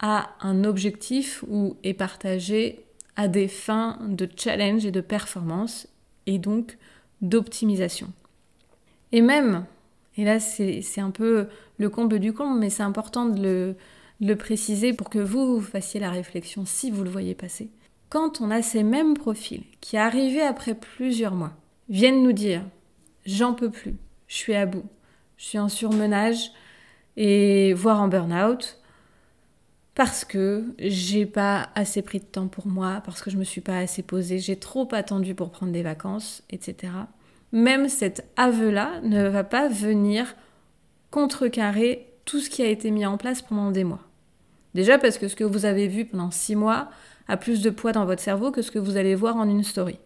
a 0.00 0.30
un 0.40 0.64
objectif 0.64 1.44
ou 1.48 1.76
est 1.84 1.94
partagé 1.94 2.84
à 3.14 3.28
des 3.28 3.46
fins 3.46 4.00
de 4.08 4.28
challenge 4.36 4.84
et 4.84 4.90
de 4.90 5.00
performance 5.00 5.86
et 6.26 6.40
donc 6.40 6.78
d'optimisation. 7.22 8.12
Et 9.12 9.22
même, 9.22 9.64
et 10.16 10.24
là 10.24 10.40
c'est 10.40 11.00
un 11.00 11.10
peu 11.10 11.48
le 11.78 11.90
comble 11.90 12.18
du 12.18 12.32
comble, 12.32 12.58
mais 12.58 12.70
c'est 12.70 12.82
important 12.82 13.26
de 13.26 13.74
le, 14.20 14.36
préciser 14.36 14.92
pour 14.92 15.10
que 15.10 15.18
vous, 15.18 15.56
vous 15.56 15.60
fassiez 15.60 16.00
la 16.00 16.10
réflexion 16.10 16.64
si 16.66 16.90
vous 16.90 17.04
le 17.04 17.10
voyez 17.10 17.34
passer. 17.34 17.70
Quand 18.08 18.40
on 18.40 18.50
a 18.50 18.62
ces 18.62 18.82
mêmes 18.82 19.14
profils 19.14 19.64
qui, 19.80 19.96
arrivés 19.96 20.42
après 20.42 20.74
plusieurs 20.74 21.34
mois, 21.34 21.52
viennent 21.88 22.22
nous 22.22 22.32
dire 22.32 22.62
j'en 23.24 23.54
peux 23.54 23.70
plus, 23.70 23.96
je 24.28 24.36
suis 24.36 24.54
à 24.54 24.66
bout, 24.66 24.84
je 25.36 25.44
suis 25.44 25.58
en 25.58 25.68
surmenage 25.68 26.50
et 27.16 27.72
voire 27.74 28.00
en 28.00 28.08
burn-out, 28.08 28.78
parce 29.94 30.26
que 30.26 30.74
j'ai 30.78 31.24
pas 31.24 31.70
assez 31.74 32.02
pris 32.02 32.20
de 32.20 32.24
temps 32.24 32.48
pour 32.48 32.66
moi, 32.66 33.00
parce 33.04 33.22
que 33.22 33.30
je 33.30 33.38
me 33.38 33.44
suis 33.44 33.62
pas 33.62 33.78
assez 33.78 34.02
posée, 34.02 34.38
j'ai 34.38 34.56
trop 34.56 34.86
attendu 34.92 35.34
pour 35.34 35.50
prendre 35.50 35.72
des 35.72 35.82
vacances, 35.82 36.42
etc. 36.50 36.92
Même 37.56 37.88
cet 37.88 38.22
aveu-là 38.36 39.00
ne 39.00 39.28
va 39.28 39.42
pas 39.42 39.66
venir 39.66 40.36
contrecarrer 41.10 42.06
tout 42.26 42.38
ce 42.38 42.50
qui 42.50 42.60
a 42.60 42.68
été 42.68 42.90
mis 42.90 43.06
en 43.06 43.16
place 43.16 43.40
pendant 43.40 43.70
des 43.70 43.82
mois. 43.82 44.02
Déjà 44.74 44.98
parce 44.98 45.16
que 45.16 45.26
ce 45.26 45.36
que 45.36 45.42
vous 45.42 45.64
avez 45.64 45.88
vu 45.88 46.04
pendant 46.04 46.30
six 46.30 46.54
mois 46.54 46.90
a 47.28 47.38
plus 47.38 47.62
de 47.62 47.70
poids 47.70 47.92
dans 47.92 48.04
votre 48.04 48.20
cerveau 48.20 48.50
que 48.50 48.60
ce 48.60 48.70
que 48.70 48.78
vous 48.78 48.98
allez 48.98 49.14
voir 49.14 49.36
en 49.36 49.48
une 49.48 49.64
story. 49.64 49.98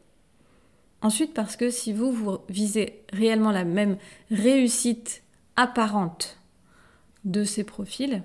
Ensuite 1.03 1.35
parce 1.35 1.57
que 1.57 1.71
si 1.71 1.93
vous, 1.93 2.13
vous 2.13 2.39
visez 2.49 3.03
réellement 3.13 3.51
la 3.51 3.65
même 3.65 3.97
réussite 4.31 5.25
apparente 5.57 6.39
de 7.25 7.43
ces 7.43 7.65
profils, 7.65 8.23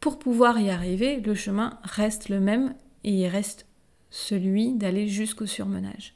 pour 0.00 0.18
pouvoir 0.18 0.58
y 0.58 0.70
arriver, 0.70 1.20
le 1.20 1.36
chemin 1.36 1.78
reste 1.84 2.30
le 2.30 2.40
même 2.40 2.74
et 3.04 3.12
il 3.12 3.28
reste 3.28 3.64
celui 4.10 4.72
d'aller 4.72 5.06
jusqu'au 5.06 5.46
surmenage. 5.46 6.15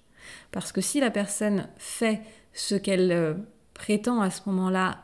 Parce 0.53 0.73
que 0.73 0.81
si 0.81 1.01
la 1.01 1.11
personne 1.11 1.69
fait 1.77 2.21
ce 2.53 2.75
qu'elle 2.75 3.13
euh, 3.13 3.35
prétend 3.75 4.21
à 4.21 4.31
ce 4.31 4.43
moment-là 4.47 4.99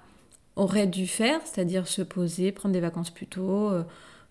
aurait 0.56 0.86
dû 0.86 1.06
faire, 1.06 1.40
c'est-à-dire 1.44 1.86
se 1.86 2.02
poser, 2.02 2.52
prendre 2.52 2.72
des 2.72 2.80
vacances 2.80 3.10
plus 3.10 3.26
tôt, 3.26 3.70
euh, 3.70 3.84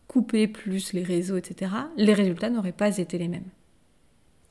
couper 0.08 0.48
plus 0.48 0.94
les 0.94 1.04
réseaux, 1.04 1.38
etc., 1.38 1.72
les 1.98 2.14
résultats 2.14 2.50
n'auraient 2.50 2.72
pas 2.72 2.98
été 2.98 3.18
les 3.18 3.28
mêmes. 3.28 3.50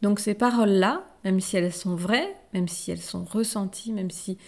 Donc 0.03 0.21
ces 0.21 0.35
paroles-là, 0.35 1.05
même 1.25 1.41
si 1.41 1.57
elles 1.57 1.73
sont 1.73 1.97
vraies, 1.97 2.35
même 2.53 2.69
si 2.69 2.91
elles 2.91 3.01
sont 3.01 3.25
ressenties, 3.25 3.93
même 3.93 4.11
si 4.11 4.39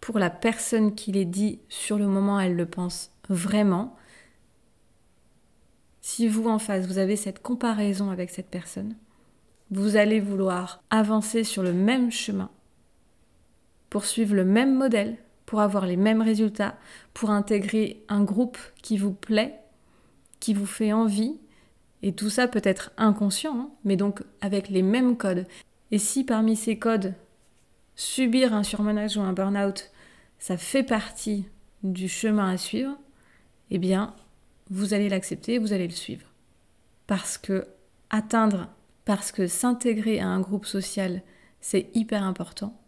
pour 0.00 0.18
la 0.18 0.30
personne 0.30 0.94
qui 0.94 1.12
les 1.12 1.24
dit 1.24 1.60
sur 1.68 1.98
le 1.98 2.06
moment, 2.06 2.38
elle 2.38 2.56
le 2.56 2.66
pense 2.66 3.10
vraiment, 3.30 3.96
si 6.02 6.28
vous 6.28 6.48
en 6.48 6.58
face, 6.58 6.86
vous 6.86 6.98
avez 6.98 7.16
cette 7.16 7.40
comparaison 7.40 8.10
avec 8.10 8.28
cette 8.28 8.50
personne, 8.50 8.94
vous 9.70 9.96
allez 9.96 10.20
vouloir 10.20 10.82
avancer 10.90 11.44
sur 11.44 11.62
le 11.62 11.72
même 11.72 12.10
chemin, 12.10 12.50
poursuivre 13.90 14.34
le 14.34 14.44
même 14.44 14.74
modèle, 14.74 15.16
pour 15.46 15.60
avoir 15.60 15.86
les 15.86 15.96
mêmes 15.96 16.22
résultats, 16.22 16.76
pour 17.12 17.30
intégrer 17.30 18.02
un 18.08 18.24
groupe 18.24 18.58
qui 18.82 18.96
vous 18.96 19.12
plaît, 19.12 19.60
qui 20.40 20.54
vous 20.54 20.66
fait 20.66 20.92
envie, 20.92 21.38
et 22.02 22.12
tout 22.12 22.30
ça 22.30 22.48
peut 22.48 22.62
être 22.64 22.92
inconscient, 22.96 23.56
hein, 23.56 23.70
mais 23.84 23.96
donc 23.96 24.22
avec 24.40 24.68
les 24.68 24.82
mêmes 24.82 25.16
codes. 25.16 25.46
Et 25.90 25.98
si 25.98 26.24
parmi 26.24 26.56
ces 26.56 26.78
codes, 26.78 27.14
subir 27.96 28.52
un 28.52 28.62
surmenage 28.62 29.16
ou 29.16 29.20
un 29.20 29.32
burn-out, 29.32 29.90
ça 30.38 30.56
fait 30.56 30.82
partie 30.82 31.46
du 31.82 32.08
chemin 32.08 32.50
à 32.50 32.56
suivre, 32.56 32.96
eh 33.70 33.78
bien, 33.78 34.14
vous 34.70 34.94
allez 34.94 35.08
l'accepter, 35.08 35.58
vous 35.58 35.72
allez 35.72 35.86
le 35.86 35.94
suivre. 35.94 36.26
Parce 37.06 37.38
que 37.38 37.66
atteindre, 38.10 38.68
parce 39.04 39.32
que 39.32 39.46
s'intégrer 39.46 40.20
à 40.20 40.28
un 40.28 40.40
groupe 40.40 40.66
social, 40.66 41.22
c'est 41.60 41.90
hyper 41.94 42.22
important 42.22 42.78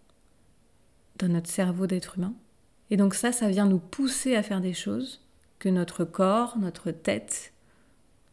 dans 1.19 1.29
notre 1.29 1.51
cerveau 1.51 1.87
d'être 1.87 2.19
humain. 2.19 2.35
Et 2.91 2.97
donc 2.97 3.15
ça, 3.15 3.33
ça 3.33 3.49
vient 3.49 3.67
nous 3.67 3.79
pousser 3.79 4.37
à 4.37 4.43
faire 4.43 4.61
des 4.61 4.75
choses 4.75 5.23
que 5.59 5.69
notre 5.69 6.05
corps, 6.05 6.59
notre 6.59 6.91
tête 6.91 7.53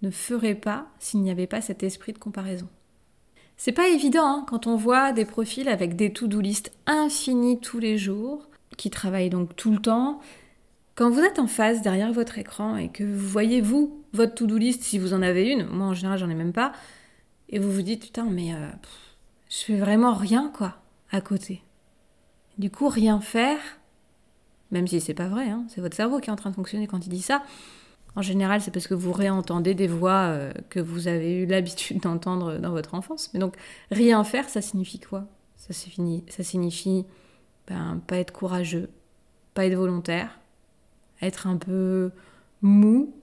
ne 0.01 0.11
ferait 0.11 0.55
pas 0.55 0.87
s'il 0.99 1.21
n'y 1.21 1.31
avait 1.31 1.47
pas 1.47 1.61
cet 1.61 1.81
esprit 1.83 2.13
de 2.13 2.19
comparaison. 2.19 2.67
C'est 3.57 3.71
pas 3.71 3.87
évident 3.87 4.25
hein, 4.25 4.45
quand 4.47 4.67
on 4.67 4.75
voit 4.75 5.13
des 5.13 5.25
profils 5.25 5.69
avec 5.69 5.95
des 5.95 6.11
to-do 6.11 6.41
list 6.41 6.71
infinis 6.85 7.59
tous 7.59 7.79
les 7.79 7.97
jours, 7.97 8.47
qui 8.77 8.89
travaillent 8.89 9.29
donc 9.29 9.55
tout 9.55 9.71
le 9.71 9.79
temps, 9.79 10.19
quand 10.95 11.09
vous 11.09 11.21
êtes 11.21 11.39
en 11.39 11.47
face 11.47 11.81
derrière 11.81 12.11
votre 12.11 12.37
écran 12.37 12.77
et 12.77 12.89
que 12.89 13.03
vous 13.03 13.27
voyez 13.27 13.61
vous 13.61 14.03
votre 14.13 14.35
to-do 14.35 14.57
list 14.57 14.83
si 14.83 14.99
vous 14.99 15.13
en 15.13 15.21
avez 15.21 15.49
une, 15.49 15.65
moi 15.67 15.87
en 15.87 15.93
général 15.93 16.19
j'en 16.19 16.29
ai 16.29 16.35
même 16.35 16.53
pas, 16.53 16.73
et 17.49 17.59
vous 17.59 17.71
vous 17.71 17.81
dites 17.81 18.01
putain 18.01 18.25
mais 18.25 18.53
euh, 18.53 18.69
je 19.49 19.57
fais 19.57 19.77
vraiment 19.77 20.13
rien 20.13 20.51
quoi 20.55 20.77
à 21.11 21.21
côté. 21.21 21.63
Du 22.57 22.69
coup 22.69 22.87
rien 22.89 23.19
faire, 23.19 23.59
même 24.71 24.87
si 24.87 24.99
c'est 25.01 25.13
pas 25.13 25.27
vrai, 25.27 25.49
hein, 25.49 25.65
c'est 25.69 25.81
votre 25.81 25.95
cerveau 25.95 26.19
qui 26.19 26.29
est 26.29 26.33
en 26.33 26.35
train 26.35 26.49
de 26.49 26.55
fonctionner 26.55 26.87
quand 26.87 27.05
il 27.05 27.09
dit 27.09 27.21
ça. 27.21 27.43
En 28.15 28.21
général, 28.21 28.61
c'est 28.61 28.71
parce 28.71 28.87
que 28.87 28.93
vous 28.93 29.11
réentendez 29.11 29.73
des 29.73 29.87
voix 29.87 30.27
euh, 30.27 30.53
que 30.69 30.79
vous 30.79 31.07
avez 31.07 31.33
eu 31.35 31.45
l'habitude 31.45 31.99
d'entendre 32.03 32.57
dans 32.57 32.71
votre 32.71 32.93
enfance. 32.93 33.31
Mais 33.33 33.39
donc, 33.39 33.55
rien 33.91 34.23
faire, 34.23 34.49
ça 34.49 34.61
signifie 34.61 34.99
quoi? 34.99 35.25
Ça, 35.57 35.73
fini. 35.73 36.23
ça 36.27 36.43
signifie 36.43 37.05
ben, 37.67 38.01
pas 38.05 38.17
être 38.17 38.33
courageux, 38.33 38.89
pas 39.53 39.65
être 39.65 39.75
volontaire, 39.75 40.39
être 41.21 41.47
un 41.47 41.57
peu 41.57 42.11
mou. 42.61 43.13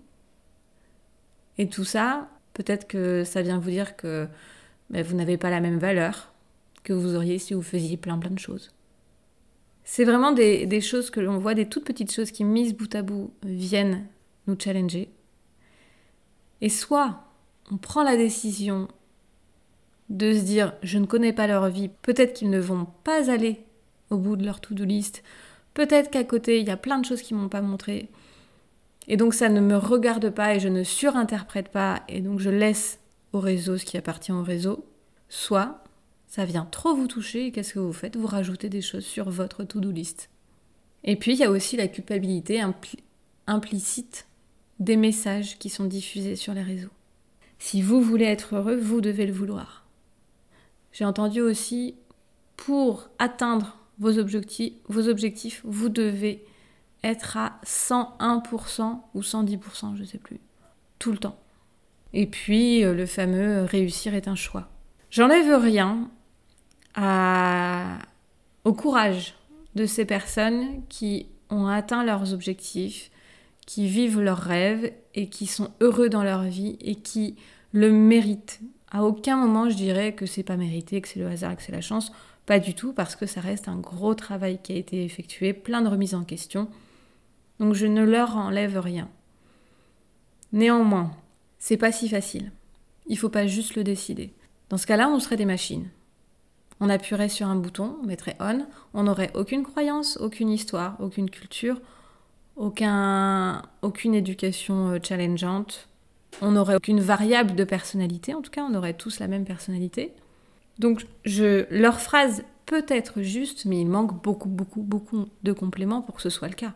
Et 1.58 1.68
tout 1.68 1.84
ça, 1.84 2.28
peut-être 2.62 2.86
que 2.86 3.24
ça 3.24 3.40
vient 3.40 3.58
vous 3.58 3.70
dire 3.70 3.96
que 3.96 4.28
ben, 4.90 5.02
vous 5.02 5.16
n'avez 5.16 5.38
pas 5.38 5.48
la 5.48 5.60
même 5.60 5.78
valeur 5.78 6.32
que 6.82 6.92
vous 6.92 7.14
auriez 7.14 7.38
si 7.38 7.54
vous 7.54 7.62
faisiez 7.62 7.96
plein 7.96 8.18
plein 8.18 8.30
de 8.30 8.38
choses. 8.38 8.72
C'est 9.84 10.04
vraiment 10.04 10.32
des, 10.32 10.80
choses 10.80 11.10
que 11.10 11.20
l'on 11.20 11.38
voit, 11.38 11.54
des 11.54 11.68
toutes 11.68 11.84
petites 11.84 12.12
choses 12.12 12.30
qui, 12.30 12.44
mises 12.44 12.74
bout 12.74 12.94
à 12.94 13.02
bout, 13.02 13.32
viennent 13.42 14.04
nous 14.46 14.56
challenger. 14.58 15.08
Et 16.60 16.68
soit 16.68 17.24
on 17.72 17.78
prend 17.78 18.02
la 18.02 18.16
décision 18.16 18.88
de 20.10 20.34
se 20.34 20.40
dire 20.40 20.74
je 20.82 20.98
ne 20.98 21.06
connais 21.06 21.32
pas 21.32 21.46
leur 21.46 21.68
vie, 21.70 21.88
peut-être 22.02 22.34
qu'ils 22.34 22.50
ne 22.50 22.60
vont 22.60 22.86
pas 23.04 23.30
aller 23.30 23.60
au 24.10 24.18
bout 24.18 24.36
de 24.36 24.44
leur 24.44 24.60
to-do 24.60 24.84
list, 24.84 25.22
Peut-être 25.74 26.10
qu'à 26.10 26.24
côté, 26.24 26.60
il 26.60 26.66
y 26.66 26.70
a 26.70 26.76
plein 26.76 26.98
de 26.98 27.04
choses 27.04 27.22
qui 27.22 27.34
m'ont 27.34 27.48
pas 27.48 27.62
montré. 27.62 28.08
Et 29.08 29.16
donc 29.16 29.34
ça 29.34 29.48
ne 29.48 29.60
me 29.60 29.76
regarde 29.76 30.30
pas 30.30 30.54
et 30.54 30.60
je 30.60 30.68
ne 30.68 30.84
surinterprète 30.84 31.70
pas 31.70 32.02
et 32.08 32.20
donc 32.20 32.38
je 32.38 32.50
laisse 32.50 33.00
au 33.32 33.40
réseau 33.40 33.76
ce 33.76 33.84
qui 33.84 33.96
appartient 33.96 34.32
au 34.32 34.42
réseau. 34.42 34.84
Soit 35.28 35.82
ça 36.26 36.44
vient 36.44 36.64
trop 36.64 36.94
vous 36.94 37.08
toucher 37.08 37.46
et 37.46 37.52
qu'est-ce 37.52 37.74
que 37.74 37.80
vous 37.80 37.92
faites? 37.92 38.16
Vous 38.16 38.26
rajoutez 38.26 38.68
des 38.68 38.82
choses 38.82 39.04
sur 39.04 39.30
votre 39.30 39.64
to-do 39.64 39.90
list. 39.90 40.30
Et 41.02 41.16
puis 41.16 41.32
il 41.32 41.38
y 41.38 41.44
a 41.44 41.50
aussi 41.50 41.76
la 41.76 41.88
culpabilité 41.88 42.62
implicite 43.46 44.26
des 44.78 44.96
messages 44.96 45.58
qui 45.58 45.70
sont 45.70 45.86
diffusés 45.86 46.36
sur 46.36 46.54
les 46.54 46.62
réseaux. 46.62 46.90
Si 47.58 47.82
vous 47.82 48.00
voulez 48.00 48.26
être 48.26 48.56
heureux, 48.56 48.76
vous 48.76 49.00
devez 49.00 49.26
le 49.26 49.32
vouloir. 49.32 49.84
J'ai 50.92 51.04
entendu 51.04 51.40
aussi, 51.40 51.94
pour 52.56 53.10
atteindre 53.18 53.78
vos 53.98 54.18
objectifs, 54.18 54.72
vos 54.88 55.08
objectifs, 55.08 55.60
vous 55.64 55.88
devez 55.88 56.44
être 57.02 57.36
à 57.36 57.58
101% 57.64 59.00
ou 59.14 59.20
110%, 59.20 59.96
je 59.96 60.00
ne 60.02 60.06
sais 60.06 60.18
plus, 60.18 60.40
tout 60.98 61.12
le 61.12 61.18
temps. 61.18 61.38
Et 62.12 62.26
puis 62.26 62.84
euh, 62.84 62.94
le 62.94 63.06
fameux 63.06 63.64
réussir 63.64 64.14
est 64.14 64.28
un 64.28 64.34
choix. 64.34 64.68
J'enlève 65.10 65.60
rien 65.60 66.10
au 68.64 68.72
courage 68.72 69.34
de 69.74 69.86
ces 69.86 70.04
personnes 70.04 70.82
qui 70.88 71.26
ont 71.48 71.66
atteint 71.66 72.04
leurs 72.04 72.34
objectifs, 72.34 73.10
qui 73.66 73.88
vivent 73.88 74.20
leurs 74.20 74.38
rêves 74.38 74.92
et 75.14 75.28
qui 75.28 75.46
sont 75.46 75.70
heureux 75.80 76.08
dans 76.08 76.22
leur 76.22 76.42
vie 76.42 76.76
et 76.80 76.96
qui 76.96 77.36
le 77.72 77.92
méritent. 77.92 78.60
À 78.90 79.04
aucun 79.04 79.36
moment 79.36 79.70
je 79.70 79.76
dirais 79.76 80.14
que 80.14 80.26
c'est 80.26 80.42
pas 80.42 80.56
mérité, 80.56 81.00
que 81.00 81.08
c'est 81.08 81.20
le 81.20 81.28
hasard, 81.28 81.56
que 81.56 81.62
c'est 81.62 81.72
la 81.72 81.80
chance. 81.80 82.12
Pas 82.46 82.58
du 82.58 82.74
tout, 82.74 82.92
parce 82.92 83.14
que 83.14 83.26
ça 83.26 83.40
reste 83.40 83.68
un 83.68 83.76
gros 83.76 84.14
travail 84.14 84.58
qui 84.62 84.72
a 84.72 84.76
été 84.76 85.04
effectué, 85.04 85.52
plein 85.52 85.82
de 85.82 85.88
remises 85.88 86.14
en 86.14 86.24
question. 86.24 86.68
Donc 87.60 87.74
je 87.74 87.86
ne 87.86 88.02
leur 88.02 88.36
enlève 88.36 88.78
rien. 88.78 89.08
Néanmoins, 90.52 91.12
c'est 91.60 91.76
pas 91.76 91.92
si 91.92 92.08
facile. 92.08 92.50
Il 93.06 93.16
faut 93.16 93.28
pas 93.28 93.46
juste 93.46 93.76
le 93.76 93.84
décider. 93.84 94.34
Dans 94.68 94.78
ce 94.78 94.86
cas-là, 94.86 95.08
on 95.08 95.20
serait 95.20 95.36
des 95.36 95.44
machines. 95.44 95.88
On 96.80 96.88
appuierait 96.88 97.28
sur 97.28 97.46
un 97.46 97.56
bouton, 97.56 97.96
on 98.02 98.06
mettrait 98.06 98.36
on, 98.40 98.66
on 98.94 99.04
n'aurait 99.04 99.30
aucune 99.34 99.62
croyance, 99.62 100.16
aucune 100.16 100.48
histoire, 100.48 100.96
aucune 100.98 101.30
culture, 101.30 101.80
aucun, 102.56 103.62
aucune 103.82 104.14
éducation 104.14 104.88
euh, 104.88 104.98
challengeante, 105.02 105.88
on 106.42 106.52
n'aurait 106.52 106.76
aucune 106.76 107.00
variable 107.00 107.54
de 107.54 107.64
personnalité, 107.64 108.34
en 108.34 108.42
tout 108.42 108.50
cas 108.50 108.62
on 108.62 108.74
aurait 108.74 108.94
tous 108.94 109.18
la 109.18 109.28
même 109.28 109.44
personnalité. 109.44 110.12
Donc 110.78 111.06
je, 111.24 111.66
leur 111.70 112.00
phrase 112.00 112.44
peut 112.66 112.84
être 112.88 113.22
juste, 113.22 113.64
mais 113.66 113.80
il 113.80 113.86
manque 113.86 114.22
beaucoup, 114.22 114.48
beaucoup, 114.48 114.82
beaucoup 114.82 115.26
de 115.42 115.52
compléments 115.52 116.02
pour 116.02 116.14
que 116.14 116.22
ce 116.22 116.30
soit 116.30 116.48
le 116.48 116.54
cas. 116.54 116.74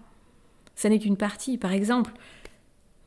Ça 0.75 0.89
n'est 0.89 0.99
qu'une 0.99 1.17
partie. 1.17 1.59
Par 1.59 1.73
exemple, 1.73 2.13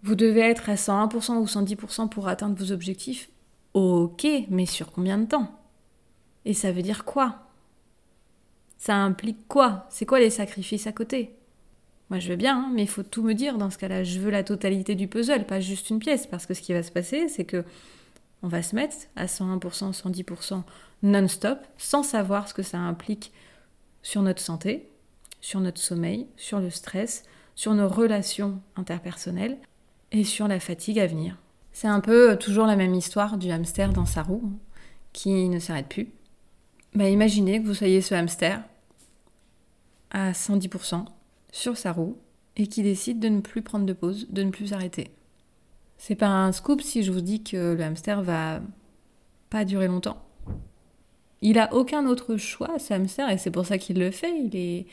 vous 0.03 0.15
devez 0.15 0.41
être 0.41 0.69
à 0.69 0.75
101% 0.75 1.37
ou 1.37 1.45
110% 1.45 2.09
pour 2.09 2.27
atteindre 2.27 2.55
vos 2.55 2.71
objectifs. 2.71 3.29
Ok, 3.73 4.25
mais 4.49 4.65
sur 4.65 4.91
combien 4.91 5.17
de 5.17 5.25
temps? 5.25 5.51
Et 6.45 6.53
ça 6.53 6.71
veut 6.71 6.81
dire 6.81 7.05
quoi? 7.05 7.47
Ça 8.77 8.95
implique 8.95 9.47
quoi? 9.47 9.85
C'est 9.89 10.05
quoi 10.05 10.19
les 10.19 10.29
sacrifices 10.29 10.87
à 10.87 10.91
côté? 10.91 11.35
Moi 12.09 12.19
je 12.19 12.29
veux 12.29 12.35
bien, 12.37 12.57
hein, 12.57 12.71
mais 12.73 12.83
il 12.83 12.87
faut 12.87 13.03
tout 13.03 13.21
me 13.21 13.33
dire 13.33 13.57
dans 13.57 13.69
ce 13.69 13.77
cas-là. 13.77 14.03
Je 14.03 14.19
veux 14.19 14.29
la 14.29 14.43
totalité 14.43 14.95
du 14.95 15.07
puzzle, 15.07 15.45
pas 15.45 15.59
juste 15.59 15.89
une 15.89 15.99
pièce. 15.99 16.25
Parce 16.25 16.45
que 16.45 16.53
ce 16.53 16.61
qui 16.61 16.73
va 16.73 16.83
se 16.83 16.91
passer, 16.91 17.27
c'est 17.27 17.45
que 17.45 17.65
on 18.43 18.47
va 18.47 18.61
se 18.61 18.75
mettre 18.75 18.95
à 19.15 19.25
101%, 19.25 19.93
110% 19.93 20.63
non-stop, 21.03 21.59
sans 21.77 22.03
savoir 22.03 22.47
ce 22.47 22.53
que 22.53 22.63
ça 22.63 22.77
implique 22.77 23.31
sur 24.03 24.21
notre 24.21 24.41
santé, 24.41 24.89
sur 25.41 25.59
notre 25.59 25.81
sommeil, 25.81 26.27
sur 26.37 26.59
le 26.59 26.69
stress, 26.69 27.23
sur 27.57 27.73
nos 27.73 27.89
relations 27.89 28.61
interpersonnelles 28.75 29.57
et 30.11 30.23
sur 30.23 30.47
la 30.47 30.61
fatigue 30.61 30.99
à 30.99 31.07
venir. 31.07 31.37
C'est 31.73 31.87
un 31.87 31.99
peu 31.99 32.31
euh, 32.31 32.35
toujours 32.37 32.67
la 32.67 32.75
même 32.75 32.93
histoire 32.93 33.37
du 33.37 33.51
hamster 33.51 33.91
dans 33.91 34.05
sa 34.05 34.21
roue 34.23 34.53
qui 35.11 35.49
ne 35.49 35.59
s'arrête 35.59 35.89
plus. 35.89 36.07
Bah, 36.93 37.09
imaginez 37.09 37.59
que 37.59 37.67
vous 37.67 37.73
soyez 37.73 38.01
ce 38.01 38.13
hamster 38.13 38.61
à 40.11 40.31
110% 40.31 41.05
sur 41.51 41.77
sa 41.77 41.91
roue 41.91 42.15
et 42.57 42.67
qui 42.67 42.83
décide 42.83 43.19
de 43.19 43.27
ne 43.27 43.41
plus 43.41 43.63
prendre 43.63 43.87
de 43.87 43.93
pause, 43.93 44.27
de 44.29 44.43
ne 44.43 44.51
plus 44.51 44.73
arrêter. 44.73 45.09
C'est 45.97 46.15
pas 46.15 46.27
un 46.27 46.51
scoop 46.51 46.81
si 46.81 47.01
je 47.01 47.11
vous 47.11 47.21
dis 47.21 47.43
que 47.43 47.73
le 47.73 47.83
hamster 47.83 48.21
va 48.21 48.61
pas 49.49 49.65
durer 49.65 49.87
longtemps. 49.87 50.23
Il 51.41 51.57
a 51.57 51.73
aucun 51.73 52.05
autre 52.05 52.37
choix, 52.37 52.77
ce 52.77 52.93
hamster, 52.93 53.29
et 53.29 53.39
c'est 53.39 53.51
pour 53.51 53.65
ça 53.65 53.79
qu'il 53.79 53.97
le 53.97 54.11
fait. 54.11 54.33
Il 54.39 54.55
est, 54.55 54.85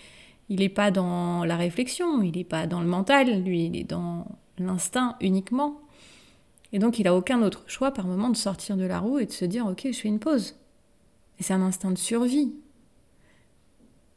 il 0.49 0.61
n'est 0.61 0.69
pas 0.69 0.91
dans 0.91 1.45
la 1.45 1.57
réflexion, 1.57 2.23
il 2.23 2.37
n'est 2.37 2.45
pas 2.45 2.67
dans 2.67 2.81
le 2.81 2.87
mental, 2.87 3.43
lui, 3.43 3.67
il 3.67 3.77
est 3.77 3.85
dans 3.85 4.27
l'instinct 4.59 5.17
uniquement. 5.21 5.81
Et 6.73 6.79
donc 6.79 6.99
il 6.99 7.07
a 7.07 7.15
aucun 7.15 7.43
autre 7.43 7.65
choix 7.67 7.93
par 7.93 8.07
moment 8.07 8.29
de 8.29 8.37
sortir 8.37 8.77
de 8.77 8.85
la 8.85 8.99
roue 8.99 9.19
et 9.19 9.27
de 9.27 9.33
se 9.33 9.45
dire 9.45 9.67
ok 9.67 9.87
je 9.93 9.99
fais 9.99 10.09
une 10.09 10.19
pause. 10.19 10.57
Et 11.39 11.43
c'est 11.43 11.55
un 11.55 11.63
instinct 11.63 11.91
de 11.91 11.99
survie. 11.99 12.53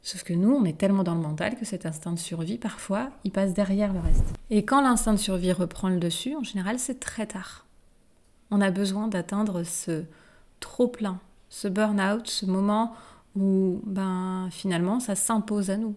Sauf 0.02 0.22
que 0.22 0.32
nous, 0.32 0.52
on 0.52 0.64
est 0.64 0.78
tellement 0.78 1.02
dans 1.02 1.14
le 1.14 1.20
mental 1.20 1.56
que 1.56 1.64
cet 1.64 1.84
instinct 1.84 2.12
de 2.12 2.18
survie, 2.18 2.56
parfois, 2.56 3.10
il 3.24 3.32
passe 3.32 3.52
derrière 3.52 3.92
le 3.92 3.98
reste. 3.98 4.24
Et 4.48 4.64
quand 4.64 4.80
l'instinct 4.80 5.12
de 5.12 5.18
survie 5.18 5.52
reprend 5.52 5.88
le 5.88 5.98
dessus, 5.98 6.36
en 6.36 6.44
général, 6.44 6.78
c'est 6.78 7.00
très 7.00 7.26
tard. 7.26 7.66
On 8.50 8.60
a 8.60 8.70
besoin 8.70 9.08
d'atteindre 9.08 9.64
ce 9.64 10.04
trop-plein, 10.60 11.20
ce 11.48 11.68
burn-out, 11.68 12.26
ce 12.26 12.46
moment 12.46 12.94
où 13.36 13.80
ben, 13.84 14.48
finalement 14.50 15.00
ça 15.00 15.14
s'impose 15.14 15.70
à 15.70 15.76
nous. 15.76 15.94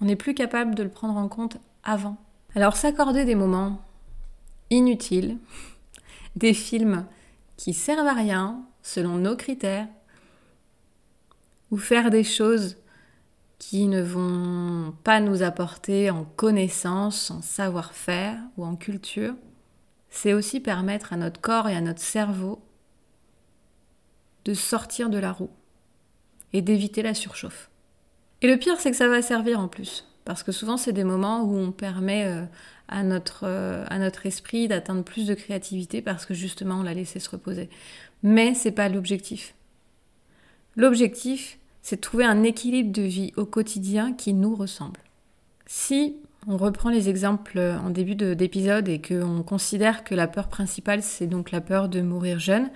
On 0.00 0.06
n'est 0.06 0.16
plus 0.16 0.34
capable 0.34 0.74
de 0.74 0.82
le 0.82 0.88
prendre 0.88 1.16
en 1.16 1.28
compte 1.28 1.58
avant. 1.82 2.16
Alors 2.54 2.76
s'accorder 2.76 3.24
des 3.24 3.34
moments 3.34 3.80
inutiles, 4.70 5.38
des 6.36 6.54
films 6.54 7.06
qui 7.56 7.74
servent 7.74 8.06
à 8.06 8.14
rien 8.14 8.62
selon 8.82 9.16
nos 9.16 9.36
critères, 9.36 9.88
ou 11.70 11.76
faire 11.76 12.10
des 12.10 12.24
choses 12.24 12.76
qui 13.58 13.86
ne 13.86 14.02
vont 14.02 14.94
pas 15.04 15.20
nous 15.20 15.42
apporter 15.42 16.10
en 16.10 16.24
connaissance, 16.24 17.30
en 17.30 17.40
savoir-faire 17.40 18.38
ou 18.56 18.64
en 18.64 18.76
culture, 18.76 19.34
c'est 20.10 20.34
aussi 20.34 20.60
permettre 20.60 21.12
à 21.12 21.16
notre 21.16 21.40
corps 21.40 21.68
et 21.68 21.74
à 21.74 21.80
notre 21.80 22.00
cerveau 22.00 22.62
de 24.44 24.54
sortir 24.54 25.08
de 25.08 25.18
la 25.18 25.32
roue 25.32 25.50
et 26.52 26.62
d'éviter 26.62 27.02
la 27.02 27.14
surchauffe. 27.14 27.70
Et 28.44 28.46
le 28.46 28.58
pire, 28.58 28.78
c'est 28.78 28.90
que 28.90 28.96
ça 28.98 29.08
va 29.08 29.22
servir 29.22 29.58
en 29.58 29.68
plus. 29.68 30.06
Parce 30.26 30.42
que 30.42 30.52
souvent, 30.52 30.76
c'est 30.76 30.92
des 30.92 31.02
moments 31.02 31.44
où 31.44 31.56
on 31.56 31.72
permet 31.72 32.26
euh, 32.26 32.44
à, 32.88 33.02
notre, 33.02 33.44
euh, 33.44 33.86
à 33.88 33.98
notre 33.98 34.26
esprit 34.26 34.68
d'atteindre 34.68 35.02
plus 35.02 35.26
de 35.26 35.32
créativité 35.32 36.02
parce 36.02 36.26
que 36.26 36.34
justement, 36.34 36.80
on 36.80 36.82
l'a 36.82 36.92
laissé 36.92 37.20
se 37.20 37.30
reposer. 37.30 37.70
Mais 38.22 38.52
c'est 38.52 38.70
pas 38.70 38.90
l'objectif. 38.90 39.54
L'objectif, 40.76 41.58
c'est 41.80 41.96
de 41.96 42.00
trouver 42.02 42.26
un 42.26 42.42
équilibre 42.42 42.92
de 42.92 43.00
vie 43.00 43.32
au 43.38 43.46
quotidien 43.46 44.12
qui 44.12 44.34
nous 44.34 44.54
ressemble. 44.54 45.00
Si 45.64 46.16
on 46.46 46.58
reprend 46.58 46.90
les 46.90 47.08
exemples 47.08 47.58
en 47.58 47.88
début 47.88 48.14
d'épisode 48.14 48.90
et 48.90 49.00
qu'on 49.00 49.42
considère 49.42 50.04
que 50.04 50.14
la 50.14 50.28
peur 50.28 50.48
principale, 50.48 51.02
c'est 51.02 51.28
donc 51.28 51.50
la 51.50 51.62
peur 51.62 51.88
de 51.88 52.02
mourir 52.02 52.38
jeune, 52.40 52.68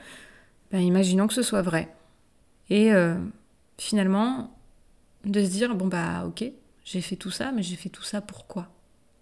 ben 0.72 0.80
imaginons 0.80 1.26
que 1.26 1.34
ce 1.34 1.42
soit 1.42 1.60
vrai. 1.60 1.94
Et 2.70 2.90
euh, 2.90 3.16
finalement, 3.76 4.50
de 5.30 5.44
se 5.44 5.50
dire, 5.50 5.74
bon 5.74 5.86
bah 5.86 6.24
ok, 6.26 6.44
j'ai 6.84 7.00
fait 7.00 7.16
tout 7.16 7.30
ça, 7.30 7.52
mais 7.52 7.62
j'ai 7.62 7.76
fait 7.76 7.88
tout 7.88 8.02
ça 8.02 8.20
pourquoi 8.20 8.68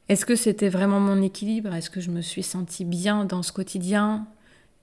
Est-ce 0.08 0.24
que 0.24 0.36
c'était 0.36 0.68
vraiment 0.68 1.00
mon 1.00 1.20
équilibre? 1.22 1.74
Est-ce 1.74 1.90
que 1.90 2.00
je 2.00 2.10
me 2.10 2.20
suis 2.20 2.42
sentie 2.42 2.84
bien 2.84 3.24
dans 3.24 3.42
ce 3.42 3.52
quotidien? 3.52 4.26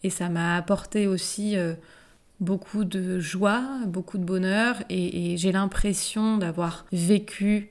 Et 0.04 0.10
ça 0.10 0.28
m'a 0.30 0.58
apporté 0.58 1.08
aussi 1.08 1.56
euh, 1.56 1.76
beaucoup 2.40 2.84
de 2.84 3.20
joie, 3.20 3.64
beaucoup 3.88 4.18
de 4.18 4.26
bonheur, 4.26 4.84
et, 4.90 5.38
j'ai 5.38 5.52
l'impression 5.52 6.38
d'avoir 6.38 6.86
vécu 6.92 7.70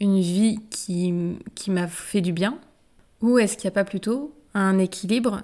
une 0.00 0.20
vie 0.20 0.60
qui, 0.68 1.12
m'a 1.68 1.88
fait 1.88 2.20
du 2.20 2.32
bien? 2.32 2.58
Ou 3.22 3.38
est-ce 3.38 3.56
qu'il 3.56 3.66
n'y 3.66 3.72
a 3.72 3.78
pas 3.82 3.84
plutôt 3.84 4.34
un 4.52 4.78
équilibre 4.78 5.42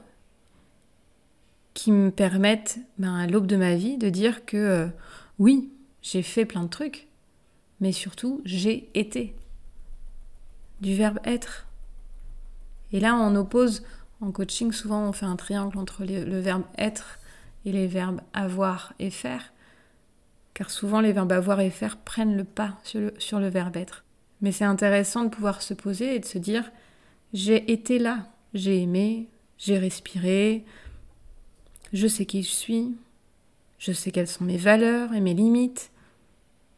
qui 1.73 1.91
me 1.91 2.11
permette, 2.11 2.79
ben, 2.99 3.15
à 3.15 3.27
l'aube 3.27 3.47
de 3.47 3.57
ma 3.57 3.75
vie, 3.75 3.97
de 3.97 4.11
dire 4.11 4.45
que 4.45 4.59
euh, 4.59 4.87
oui, 5.39 5.71
j'ai 6.03 6.23
fait 6.23 6.45
plein 6.45 6.65
de 6.65 6.69
trucs, 6.69 7.09
mais 7.83 7.93
surtout, 7.93 8.41
j'ai 8.45 8.89
été. 8.95 9.35
Du 10.81 10.95
verbe 10.95 11.19
être. 11.25 11.67
Et 12.93 13.01
là, 13.01 13.17
on 13.17 13.35
oppose, 13.35 13.83
en 14.21 14.31
coaching, 14.31 14.71
souvent 14.73 15.09
on 15.09 15.13
fait 15.13 15.27
un 15.27 15.37
triangle 15.37 15.77
entre 15.77 16.05
le 16.05 16.39
verbe 16.39 16.63
être 16.79 17.19
et 17.65 17.73
les 17.73 17.89
verbes 17.89 18.21
avoir 18.33 18.95
et 19.01 19.11
faire, 19.11 19.53
car 20.55 20.71
souvent 20.71 21.01
les 21.01 21.13
verbes 21.13 21.33
avoir 21.33 21.61
et 21.61 21.71
faire 21.71 21.97
prennent 21.97 22.37
le 22.37 22.45
pas 22.45 22.79
sur 22.85 23.41
le, 23.41 23.49
verbe 23.49 23.77
être. 23.77 24.05
Mais 24.43 24.53
c'est 24.53 24.65
intéressant 24.65 25.25
de 25.25 25.31
pouvoir 25.31 25.61
se 25.61 25.75
poser 25.75 26.15
et 26.15 26.21
de 26.21 26.25
se 26.25 26.39
dire, 26.39 26.71
j'ai 27.33 27.73
été 27.73 27.99
là, 27.99 28.29
j'ai 28.55 28.81
aimé, 28.81 29.29
j'ai 29.59 29.79
respiré, 29.79 30.65
je 31.93 32.07
sais 32.07 32.27
qui 32.27 32.45
je 32.45 32.51
suis, 32.51 32.95
je 33.79 33.91
sais 33.91 34.13
quelles 34.13 34.29
sont 34.29 34.45
mes 34.45 34.57
valeurs 34.57 35.15
et 35.15 35.21
mes 35.21 35.35
limites. 35.35 35.92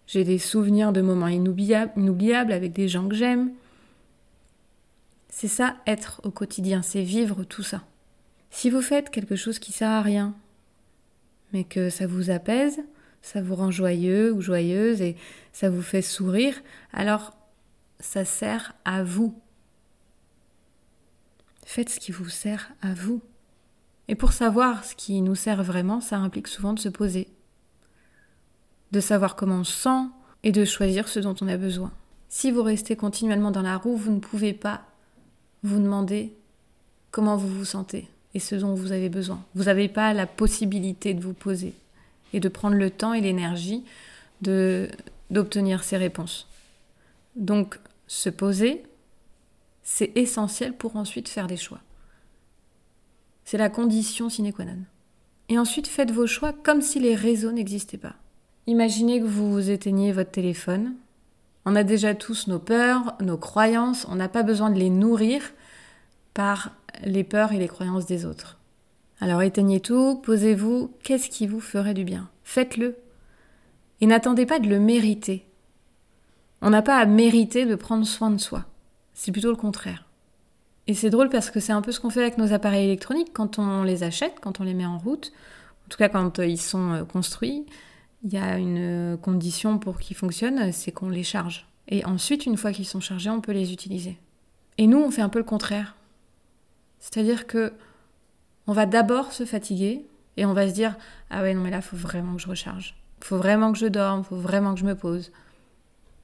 J'ai 0.07 0.25
des 0.25 0.39
souvenirs 0.39 0.93
de 0.93 1.01
moments 1.01 1.29
inoubliables, 1.29 2.53
avec 2.53 2.73
des 2.73 2.89
gens 2.89 3.09
que 3.09 3.15
j'aime. 3.15 3.53
C'est 5.29 5.49
ça 5.49 5.77
être 5.87 6.21
au 6.25 6.31
quotidien, 6.31 6.83
c'est 6.83 7.03
vivre 7.03 7.45
tout 7.45 7.63
ça. 7.63 7.83
Si 8.51 8.71
vous 8.71 8.83
faites 8.83 9.11
quelque 9.11 9.37
chose 9.37 9.59
qui 9.59 9.73
sert 9.73 9.91
à 9.91 10.03
rien, 10.03 10.35
mais 11.53 11.65
que 11.65 11.91
ça 11.91 12.07
vous 12.07 12.31
apaise, 12.31 12.81
ça 13.23 13.43
vous 13.43 13.55
rend 13.55 13.71
joyeux 13.71 14.33
ou 14.33 14.41
joyeuse 14.41 15.01
et 15.01 15.17
ça 15.53 15.71
vous 15.71 15.83
fait 15.83 16.03
sourire, 16.03 16.55
alors 16.93 17.33
ça 17.99 18.25
sert 18.25 18.75
à 18.85 19.03
vous. 19.03 19.35
Faites 21.65 21.89
ce 21.89 21.99
qui 21.99 22.13
vous 22.13 22.29
sert 22.29 22.71
à 22.83 22.93
vous. 22.93 23.23
Et 24.09 24.15
pour 24.15 24.33
savoir 24.33 24.85
ce 24.85 24.95
qui 24.95 25.23
nous 25.23 25.35
sert 25.35 25.63
vraiment, 25.63 26.01
ça 26.01 26.19
implique 26.19 26.49
souvent 26.49 26.75
de 26.75 26.79
se 26.79 26.91
poser, 26.91 27.29
de 28.95 29.01
savoir 29.01 29.35
comment 29.35 29.57
on 29.57 29.65
se 29.65 29.73
sent, 29.73 30.09
et 30.45 30.53
de 30.53 30.65
choisir 30.65 31.09
ce 31.09 31.19
dont 31.19 31.35
on 31.41 31.49
a 31.49 31.57
besoin. 31.57 31.91
Si 32.29 32.51
vous 32.51 32.63
restez 32.63 32.97
continuellement 32.97 33.51
dans 33.51 33.63
la 33.63 33.77
roue, 33.77 33.97
vous 33.97 34.13
ne 34.13 34.21
pouvez 34.21 34.53
pas 34.53 34.83
vous 35.63 35.81
demander 35.81 36.33
comment 37.11 37.37
vous 37.37 37.49
vous 37.49 37.65
sentez 37.65 38.09
et 38.35 38.41
ce 38.41 38.55
dont 38.55 38.75
vous 38.75 38.93
avez 38.93 39.09
besoin. 39.09 39.43
Vous 39.55 39.65
n'avez 39.65 39.89
pas 39.89 40.13
la 40.13 40.27
possibilité 40.27 41.15
de 41.15 41.23
vous 41.23 41.33
poser 41.33 41.75
et 42.33 42.41
de 42.41 42.49
prendre 42.49 42.77
le 42.77 42.91
temps 42.91 43.15
et 43.15 43.21
l'énergie 43.21 43.85
de 44.43 44.89
d'obtenir 45.31 45.83
ces 45.83 45.97
réponses. 45.97 46.47
Donc, 47.35 47.81
se 48.07 48.29
poser, 48.29 48.85
c'est 49.83 50.13
essentiel 50.17 50.75
pour 50.75 50.97
ensuite 50.97 51.29
faire 51.29 51.47
des 51.47 51.57
choix. 51.57 51.81
C'est 53.45 53.59
la 53.59 53.71
condition 53.71 54.29
sine 54.29 54.53
qua 54.53 54.67
non. 54.67 54.85
Et 55.49 55.59
ensuite, 55.59 55.89
faites 55.89 56.11
vos 56.11 56.27
choix 56.27 56.53
comme 56.53 56.83
si 56.83 57.01
les 57.01 57.15
réseaux 57.15 57.53
n'existaient 57.53 57.99
pas. 57.99 58.15
Imaginez 58.67 59.21
que 59.21 59.27
vous 59.27 59.71
éteignez 59.71 60.13
votre 60.13 60.31
téléphone. 60.31 60.95
On 61.67 61.77
a 61.77 61.85
déjà 61.85 62.15
tous 62.15 62.47
nos 62.47 62.59
peurs, 62.59 63.15
nos 63.21 63.37
croyances, 63.37 64.07
on 64.11 64.15
n'a 64.15 64.29
pas 64.29 64.43
besoin 64.43 64.71
de 64.71 64.79
les 64.79 64.91
nourrir 64.91 65.43
par 66.33 66.71
les 67.05 67.25
peurs 67.25 67.53
et 67.53 67.59
les 67.59 67.69
croyances 67.69 68.07
des 68.07 68.25
autres. 68.25 68.59
Alors 69.21 69.43
éteignez 69.43 69.81
tout, 69.81 70.17
posez-vous, 70.17 70.91
qu'est-ce 71.03 71.29
qui 71.29 71.47
vous 71.47 71.61
ferait 71.61 71.95
du 71.95 72.05
bien? 72.05 72.29
Faites-le. 72.43 72.97
Et 74.01 74.07
n'attendez 74.07 74.47
pas 74.47 74.59
de 74.59 74.69
le 74.69 74.81
mériter. 74.81 75.47
On 76.63 76.71
n'a 76.71 76.83
pas 76.83 76.97
à 76.97 77.07
mériter 77.07 77.67
de 77.67 77.75
prendre 77.75 78.07
soin 78.07 78.31
de 78.31 78.39
soi. 78.39 78.65
C'est 79.13 79.33
plutôt 79.33 79.51
le 79.51 79.57
contraire. 79.57 80.07
Et 80.87 80.95
c'est 80.95 81.11
drôle 81.11 81.29
parce 81.29 81.51
que 81.51 81.61
c'est 81.61 81.73
un 81.73 81.83
peu 81.83 81.93
ce 81.93 82.01
qu'on 82.01 82.11
fait 82.11 82.21
avec 82.21 82.39
nos 82.39 82.53
appareils 82.53 82.85
électroniques 82.85 83.33
quand 83.33 83.59
on 83.59 83.83
les 83.83 84.03
achète, 84.03 84.41
quand 84.41 84.61
on 84.61 84.65
les 84.65 84.75
met 84.75 84.87
en 84.87 84.99
route, 84.99 85.33
en 85.87 85.89
tout 85.89 85.99
cas 85.99 86.09
quand 86.09 86.39
euh, 86.39 86.47
ils 86.47 86.61
sont 86.61 86.93
euh, 86.93 87.05
construits. 87.05 87.65
Il 88.25 88.33
y 88.33 88.39
a 88.39 88.59
une 88.59 89.19
condition 89.21 89.79
pour 89.79 90.01
qu'ils 90.01 90.17
fonctionnent, 90.17 90.73
c'est 90.73 90.93
qu'on 90.93 91.11
les 91.11 91.23
charge. 91.23 91.69
Et 91.89 92.05
ensuite, 92.05 92.47
une 92.47 92.57
fois 92.57 92.73
qu'ils 92.73 92.87
sont 92.87 93.01
chargés, 93.01 93.31
on 93.31 93.41
peut 93.41 93.53
les 93.53 93.73
utiliser. 93.73 94.19
Et 94.79 94.87
nous, 94.87 94.99
on 94.99 95.11
fait 95.11 95.23
un 95.23 95.29
peu 95.29 95.39
le 95.39 95.45
contraire. 95.45 95.95
C'est-à-dire 96.99 97.47
que 97.47 97.75
on 98.67 98.73
va 98.73 98.87
d'abord 98.87 99.33
se 99.33 99.45
fatiguer 99.45 100.07
et 100.39 100.47
on 100.47 100.55
va 100.55 100.69
se 100.69 100.73
dire 100.73 100.97
ah 101.29 101.43
ouais 101.43 101.53
non 101.53 101.61
mais 101.61 101.71
là 101.71 101.83
faut 101.83 101.99
vraiment 101.99 102.35
que 102.35 102.41
je 102.41 102.49
recharge. 102.49 102.97
Faut 103.21 103.37
vraiment 103.37 103.73
que 103.73 103.79
je 103.79 103.87
dorme, 103.87 104.25
faut 104.25 104.37
vraiment 104.37 104.73
que 104.73 104.81
je 104.81 104.87
me 104.87 104.95
pose. 104.95 105.31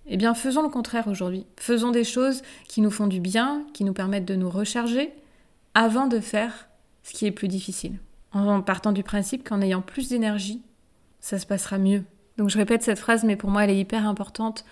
Eh 0.06 0.16
bien, 0.16 0.34
faisons 0.34 0.62
le 0.62 0.68
contraire 0.68 1.06
aujourd'hui. 1.06 1.46
Faisons 1.56 1.90
des 1.90 2.04
choses 2.04 2.42
qui 2.66 2.80
nous 2.80 2.90
font 2.90 3.06
du 3.06 3.20
bien, 3.20 3.64
qui 3.74 3.84
nous 3.84 3.92
permettent 3.92 4.24
de 4.24 4.34
nous 4.34 4.50
recharger, 4.50 5.12
avant 5.74 6.06
de 6.06 6.18
faire 6.18 6.68
ce 7.02 7.12
qui 7.12 7.26
est 7.26 7.30
plus 7.30 7.48
difficile. 7.48 7.98
En 8.32 8.62
partant 8.62 8.92
du 8.92 9.02
principe 9.02 9.48
qu'en 9.48 9.60
ayant 9.60 9.82
plus 9.82 10.08
d'énergie, 10.08 10.62
ça 11.20 11.38
se 11.38 11.46
passera 11.46 11.78
mieux. 11.78 12.04
Donc 12.38 12.48
je 12.48 12.58
répète 12.58 12.82
cette 12.82 12.98
phrase, 12.98 13.24
mais 13.24 13.36
pour 13.36 13.50
moi 13.50 13.64
elle 13.64 13.70
est 13.70 13.78
hyper 13.78 14.06
importante. 14.06 14.64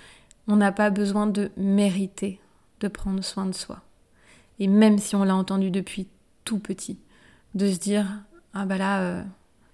On 0.46 0.56
n'a 0.56 0.72
pas 0.72 0.90
besoin 0.90 1.26
de 1.26 1.50
mériter 1.56 2.40
de 2.80 2.88
prendre 2.88 3.22
soin 3.22 3.46
de 3.46 3.52
soi. 3.52 3.82
Et 4.58 4.66
même 4.66 4.98
si 4.98 5.14
on 5.16 5.24
l'a 5.24 5.36
entendu 5.36 5.70
depuis 5.70 6.08
tout 6.44 6.58
petit, 6.58 6.98
de 7.54 7.70
se 7.70 7.78
dire 7.78 8.06
ah 8.54 8.64
bah 8.64 8.78
là 8.78 9.00
euh, 9.02 9.22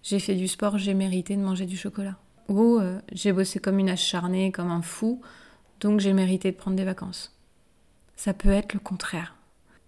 j'ai 0.03 0.19
fait 0.19 0.35
du 0.35 0.49
sport, 0.49 0.79
j'ai 0.79 0.95
mérité 0.95 1.37
de 1.37 1.43
manger 1.43 1.67
du 1.67 1.77
chocolat. 1.77 2.17
Ou 2.49 2.79
euh, 2.79 2.99
j'ai 3.13 3.33
bossé 3.33 3.59
comme 3.59 3.79
une 3.79 3.89
acharnée, 3.89 4.53
comme 4.53 4.71
un 4.71 4.83
fou, 4.83 5.23
donc 5.81 6.01
j'ai 6.01 6.13
mérité 6.13 6.51
de 6.51 6.57
prendre 6.57 6.77
des 6.77 6.85
vacances. 6.85 7.35
Ça 8.17 8.35
peut 8.35 8.51
être 8.51 8.75
le 8.75 8.81
contraire. 8.81 9.37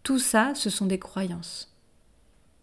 Tout 0.02 0.18
ça, 0.18 0.52
ce 0.54 0.70
sont 0.70 0.86
des 0.86 0.98
croyances. 0.98 1.74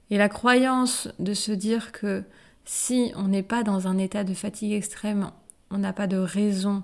Et 0.09 0.17
la 0.17 0.29
croyance 0.29 1.09
de 1.19 1.33
se 1.33 1.51
dire 1.51 1.91
que 1.91 2.23
si 2.65 3.12
on 3.15 3.28
n'est 3.28 3.43
pas 3.43 3.63
dans 3.63 3.88
un 3.88 3.97
état 3.97 4.23
de 4.23 4.34
fatigue 4.34 4.73
extrême, 4.73 5.32
on 5.69 5.78
n'a 5.78 5.93
pas 5.93 6.08
de 6.08 6.17
raison 6.17 6.84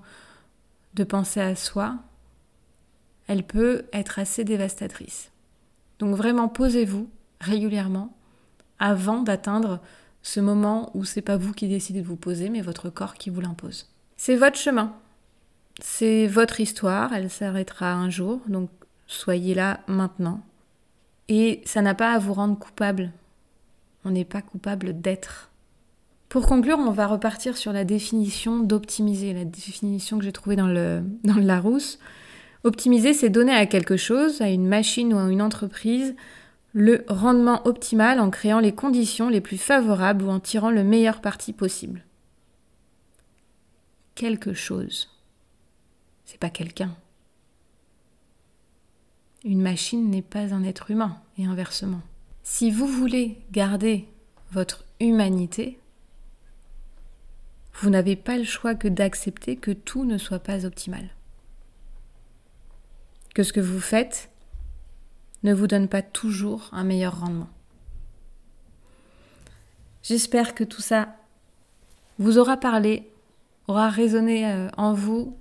de 0.96 1.04
penser 1.04 1.39
à 1.39 1.56
soi, 1.56 1.98
elle 3.28 3.44
peut 3.44 3.86
être 3.94 4.20
assez 4.20 4.44
dévastatrice. 4.44 5.32
Donc 6.00 6.15
vraiment 6.15 6.48
posez-vous 6.48 7.10
régulièrement 7.39 8.15
avant 8.80 9.22
d'atteindre 9.22 9.80
ce 10.22 10.39
moment 10.39 10.92
où 10.96 11.06
c'est 11.06 11.22
pas 11.22 11.38
vous 11.38 11.54
qui 11.54 11.68
décidez 11.68 12.02
de 12.02 12.08
vous 12.08 12.15
poser, 12.15 12.50
mais 12.50 12.62
votre 12.62 12.89
corps 12.89 13.13
qui 13.13 13.30
vous 13.30 13.42
l'impose. 13.42 13.89
C'est 14.18 14.36
votre 14.36 14.58
chemin. 14.58 14.96
C'est 15.82 16.28
votre 16.28 16.60
histoire, 16.60 17.13
elle 17.13 17.30
s'arrêtera 17.30 17.94
un 17.94 18.10
jour, 18.10 18.42
donc 18.48 18.70
soyez 19.08 19.54
là 19.54 19.80
maintenant. 19.88 20.42
Et 21.30 21.62
ça 21.65 21.82
n'a 21.82 21.96
pas 21.96 22.13
à 22.13 22.20
vous 22.20 22.34
rendre 22.34 22.58
coupable. 22.58 23.12
On 24.04 24.12
n'est 24.12 24.26
pas 24.26 24.42
coupable 24.42 25.00
d'être. 25.00 25.49
Pour 26.30 26.46
conclure, 26.46 26.78
on 26.78 26.92
va 26.92 27.08
repartir 27.08 27.58
sur 27.58 27.74
la 27.74 27.84
définition 27.84 28.60
d'optimiser, 28.60 29.34
la 29.34 29.46
définition 29.46 30.20
que 30.20 30.24
j'ai 30.24 30.32
trouvée 30.32 30.56
dans 30.56 30.68
le, 30.68 31.02
Larousse. 31.24 31.98
Optimiser, 32.63 33.13
c'est 33.13 33.30
donner 33.30 33.54
à 33.54 33.65
quelque 33.65 33.98
chose, 33.98 34.39
à 34.39 34.50
une 34.50 34.68
machine 34.68 35.12
ou 35.12 35.18
à 35.18 35.28
une 35.32 35.42
entreprise, 35.42 36.15
le 36.74 37.04
rendement 37.08 37.65
optimal 37.65 38.20
en 38.20 38.30
créant 38.30 38.60
les 38.60 38.74
conditions 38.74 39.28
les 39.28 39.42
plus 39.42 39.58
favorables 39.58 40.24
ou 40.24 40.30
en 40.30 40.39
tirant 40.39 40.70
le 40.70 40.84
meilleur 40.84 41.20
parti 41.20 41.52
possible. 41.52 42.06
Quelque 44.13 44.54
chose. 44.54 45.10
C'est 46.26 46.39
pas 46.39 46.52
quelqu'un. 46.52 46.96
Une 49.44 49.62
machine 49.62 50.12
n'est 50.12 50.22
pas 50.22 50.54
un 50.54 50.63
être 50.63 50.92
humain, 50.92 51.18
et 51.39 51.46
inversement. 51.46 52.02
Si 52.44 52.70
vous 52.70 52.88
voulez 52.88 53.39
garder 53.52 54.06
votre 54.52 54.84
humanité, 55.00 55.80
vous 57.82 57.89
n'avez 57.89 58.15
pas 58.15 58.38
le 58.38 58.44
choix 58.44 58.76
que 58.76 58.88
d'accepter 58.88 59.56
que 59.56 59.72
tout 59.72 60.06
ne 60.06 60.18
soit 60.18 60.39
pas 60.39 60.65
optimal 60.65 61.10
que 63.34 63.44
ce 63.44 63.54
que 63.54 63.60
vous 63.60 63.80
faites 63.80 64.30
ne 65.44 65.54
vous 65.54 65.68
donne 65.68 65.88
pas 65.88 66.02
toujours 66.02 66.70
un 66.74 66.84
meilleur 66.84 67.22
rendement. 67.22 67.50
J'espère 70.04 70.56
que 70.56 70.63
tout 70.63 70.82
ça 70.82 71.15
vous 72.18 72.38
aura 72.38 72.58
parlé, 72.58 73.10
aura 73.68 73.89
résonné 73.89 74.46
euh, 74.46 74.68
en 74.76 74.94
vous, 74.94 75.38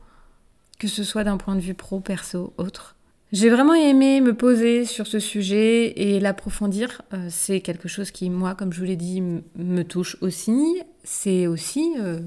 que 0.78 0.86
ce 0.86 1.02
soit 1.02 1.24
d'un 1.24 1.38
point 1.38 1.56
de 1.56 1.60
vue 1.60 1.74
pro, 1.74 1.98
perso, 1.98 2.52
autre. 2.56 2.94
J'ai 3.32 3.50
vraiment 3.50 3.74
aimé 3.74 4.20
me 4.20 4.32
poser 4.32 4.84
sur 4.84 5.06
ce 5.06 5.18
sujet 5.18 6.00
et 6.00 6.20
l'approfondir. 6.20 7.02
Euh, 7.12 7.26
c'est 7.30 7.60
quelque 7.60 7.88
chose 7.88 8.10
qui, 8.10 8.30
moi, 8.30 8.54
comme 8.54 8.72
je 8.72 8.78
vous 8.78 8.86
l'ai 8.86 8.96
dit, 8.96 9.20
me 9.20 9.82
touche 9.82 10.16
aussi. 10.20 10.80
C'est 11.10 11.46
aussi 11.46 11.94
euh, 11.98 12.20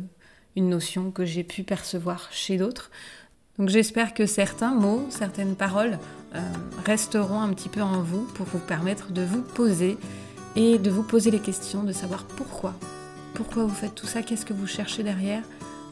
une 0.56 0.68
notion 0.68 1.12
que 1.12 1.24
j'ai 1.24 1.44
pu 1.44 1.62
percevoir 1.62 2.30
chez 2.32 2.58
d'autres. 2.58 2.90
Donc 3.60 3.70
j'espère 3.70 4.16
que 4.16 4.26
certains 4.26 4.74
mots, 4.74 5.06
certaines 5.12 5.56
paroles 5.56 6.00
euh, 6.34 6.40
resteront 6.84 7.42
un 7.42 7.54
petit 7.54 7.70
peu 7.70 7.84
en 7.84 8.02
vous 8.02 8.24
pour 8.34 8.48
vous 8.48 8.58
permettre 8.58 9.12
de 9.12 9.22
vous 9.22 9.44
poser 9.44 10.00
et 10.56 10.80
de 10.80 10.90
vous 10.90 11.04
poser 11.04 11.30
les 11.30 11.40
questions, 11.40 11.84
de 11.84 11.92
savoir 11.92 12.24
pourquoi. 12.24 12.74
Pourquoi 13.36 13.66
vous 13.66 13.76
faites 13.76 13.94
tout 13.94 14.08
ça? 14.08 14.24
Qu'est-ce 14.24 14.48
que 14.48 14.54
vous 14.54 14.66
cherchez 14.66 15.04
derrière? 15.04 15.44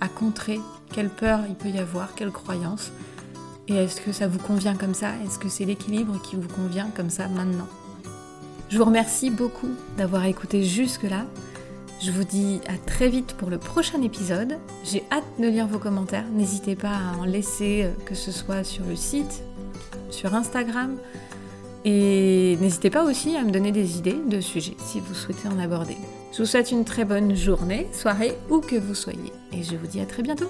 À 0.02 0.08
contrer 0.08 0.60
Quelle 0.92 1.10
peur 1.10 1.42
il 1.48 1.54
peut 1.54 1.70
y 1.70 1.78
avoir 1.78 2.16
Quelle 2.16 2.32
croyance? 2.32 2.92
Et 3.68 3.76
est-ce 3.76 4.02
que 4.02 4.12
ça 4.12 4.28
vous 4.28 4.40
convient 4.40 4.76
comme 4.76 4.96
ça? 4.96 5.12
Est-ce 5.24 5.38
que 5.38 5.48
c'est 5.48 5.66
l'équilibre 5.66 6.20
qui 6.24 6.38
vous 6.38 6.50
convient 6.50 6.90
comme 6.96 7.12
ça 7.12 7.28
maintenant? 7.28 7.68
Je 8.70 8.80
vous 8.80 8.86
remercie 8.86 9.30
beaucoup 9.30 9.70
d'avoir 9.96 10.26
écouté 10.26 10.64
jusque-là. 10.64 11.28
Je 12.02 12.12
vous 12.12 12.24
dis 12.24 12.62
à 12.68 12.78
très 12.78 13.10
vite 13.10 13.34
pour 13.34 13.50
le 13.50 13.58
prochain 13.58 14.02
épisode. 14.02 14.58
J'ai 14.86 15.04
hâte 15.12 15.26
de 15.38 15.50
lire 15.50 15.68
vos 15.68 15.80
commentaires. 15.80 16.24
N'hésitez 16.32 16.78
pas 16.78 16.96
à 16.96 17.18
en 17.18 17.26
laisser, 17.26 17.84
euh, 17.84 17.92
que 18.06 18.16
ce 18.16 18.32
soit 18.32 18.64
sur 18.64 18.86
le 18.86 18.96
site, 18.96 19.44
sur 20.10 20.34
Instagram. 20.34 20.96
Et 21.84 22.58
n'hésitez 22.62 22.90
pas 22.90 23.04
aussi 23.04 23.36
à 23.36 23.44
me 23.44 23.52
donner 23.52 23.74
des 23.74 23.98
idées 23.98 24.18
de 24.30 24.40
sujets 24.40 24.78
si 24.80 25.02
vous 25.02 25.14
souhaitez 25.14 25.50
en 25.50 25.60
aborder. 25.60 25.98
Je 26.32 26.38
vous 26.38 26.46
souhaite 26.46 26.72
une 26.72 26.86
très 26.86 27.04
bonne 27.04 27.36
journée, 27.36 27.88
soirée, 27.92 28.34
où 28.50 28.60
que 28.60 28.78
vous 28.78 28.96
soyez. 28.96 29.34
Et 29.52 29.64
je 29.64 29.76
vous 29.76 29.88
dis 29.88 30.00
à 30.00 30.06
très 30.06 30.24
bientôt. 30.24 30.50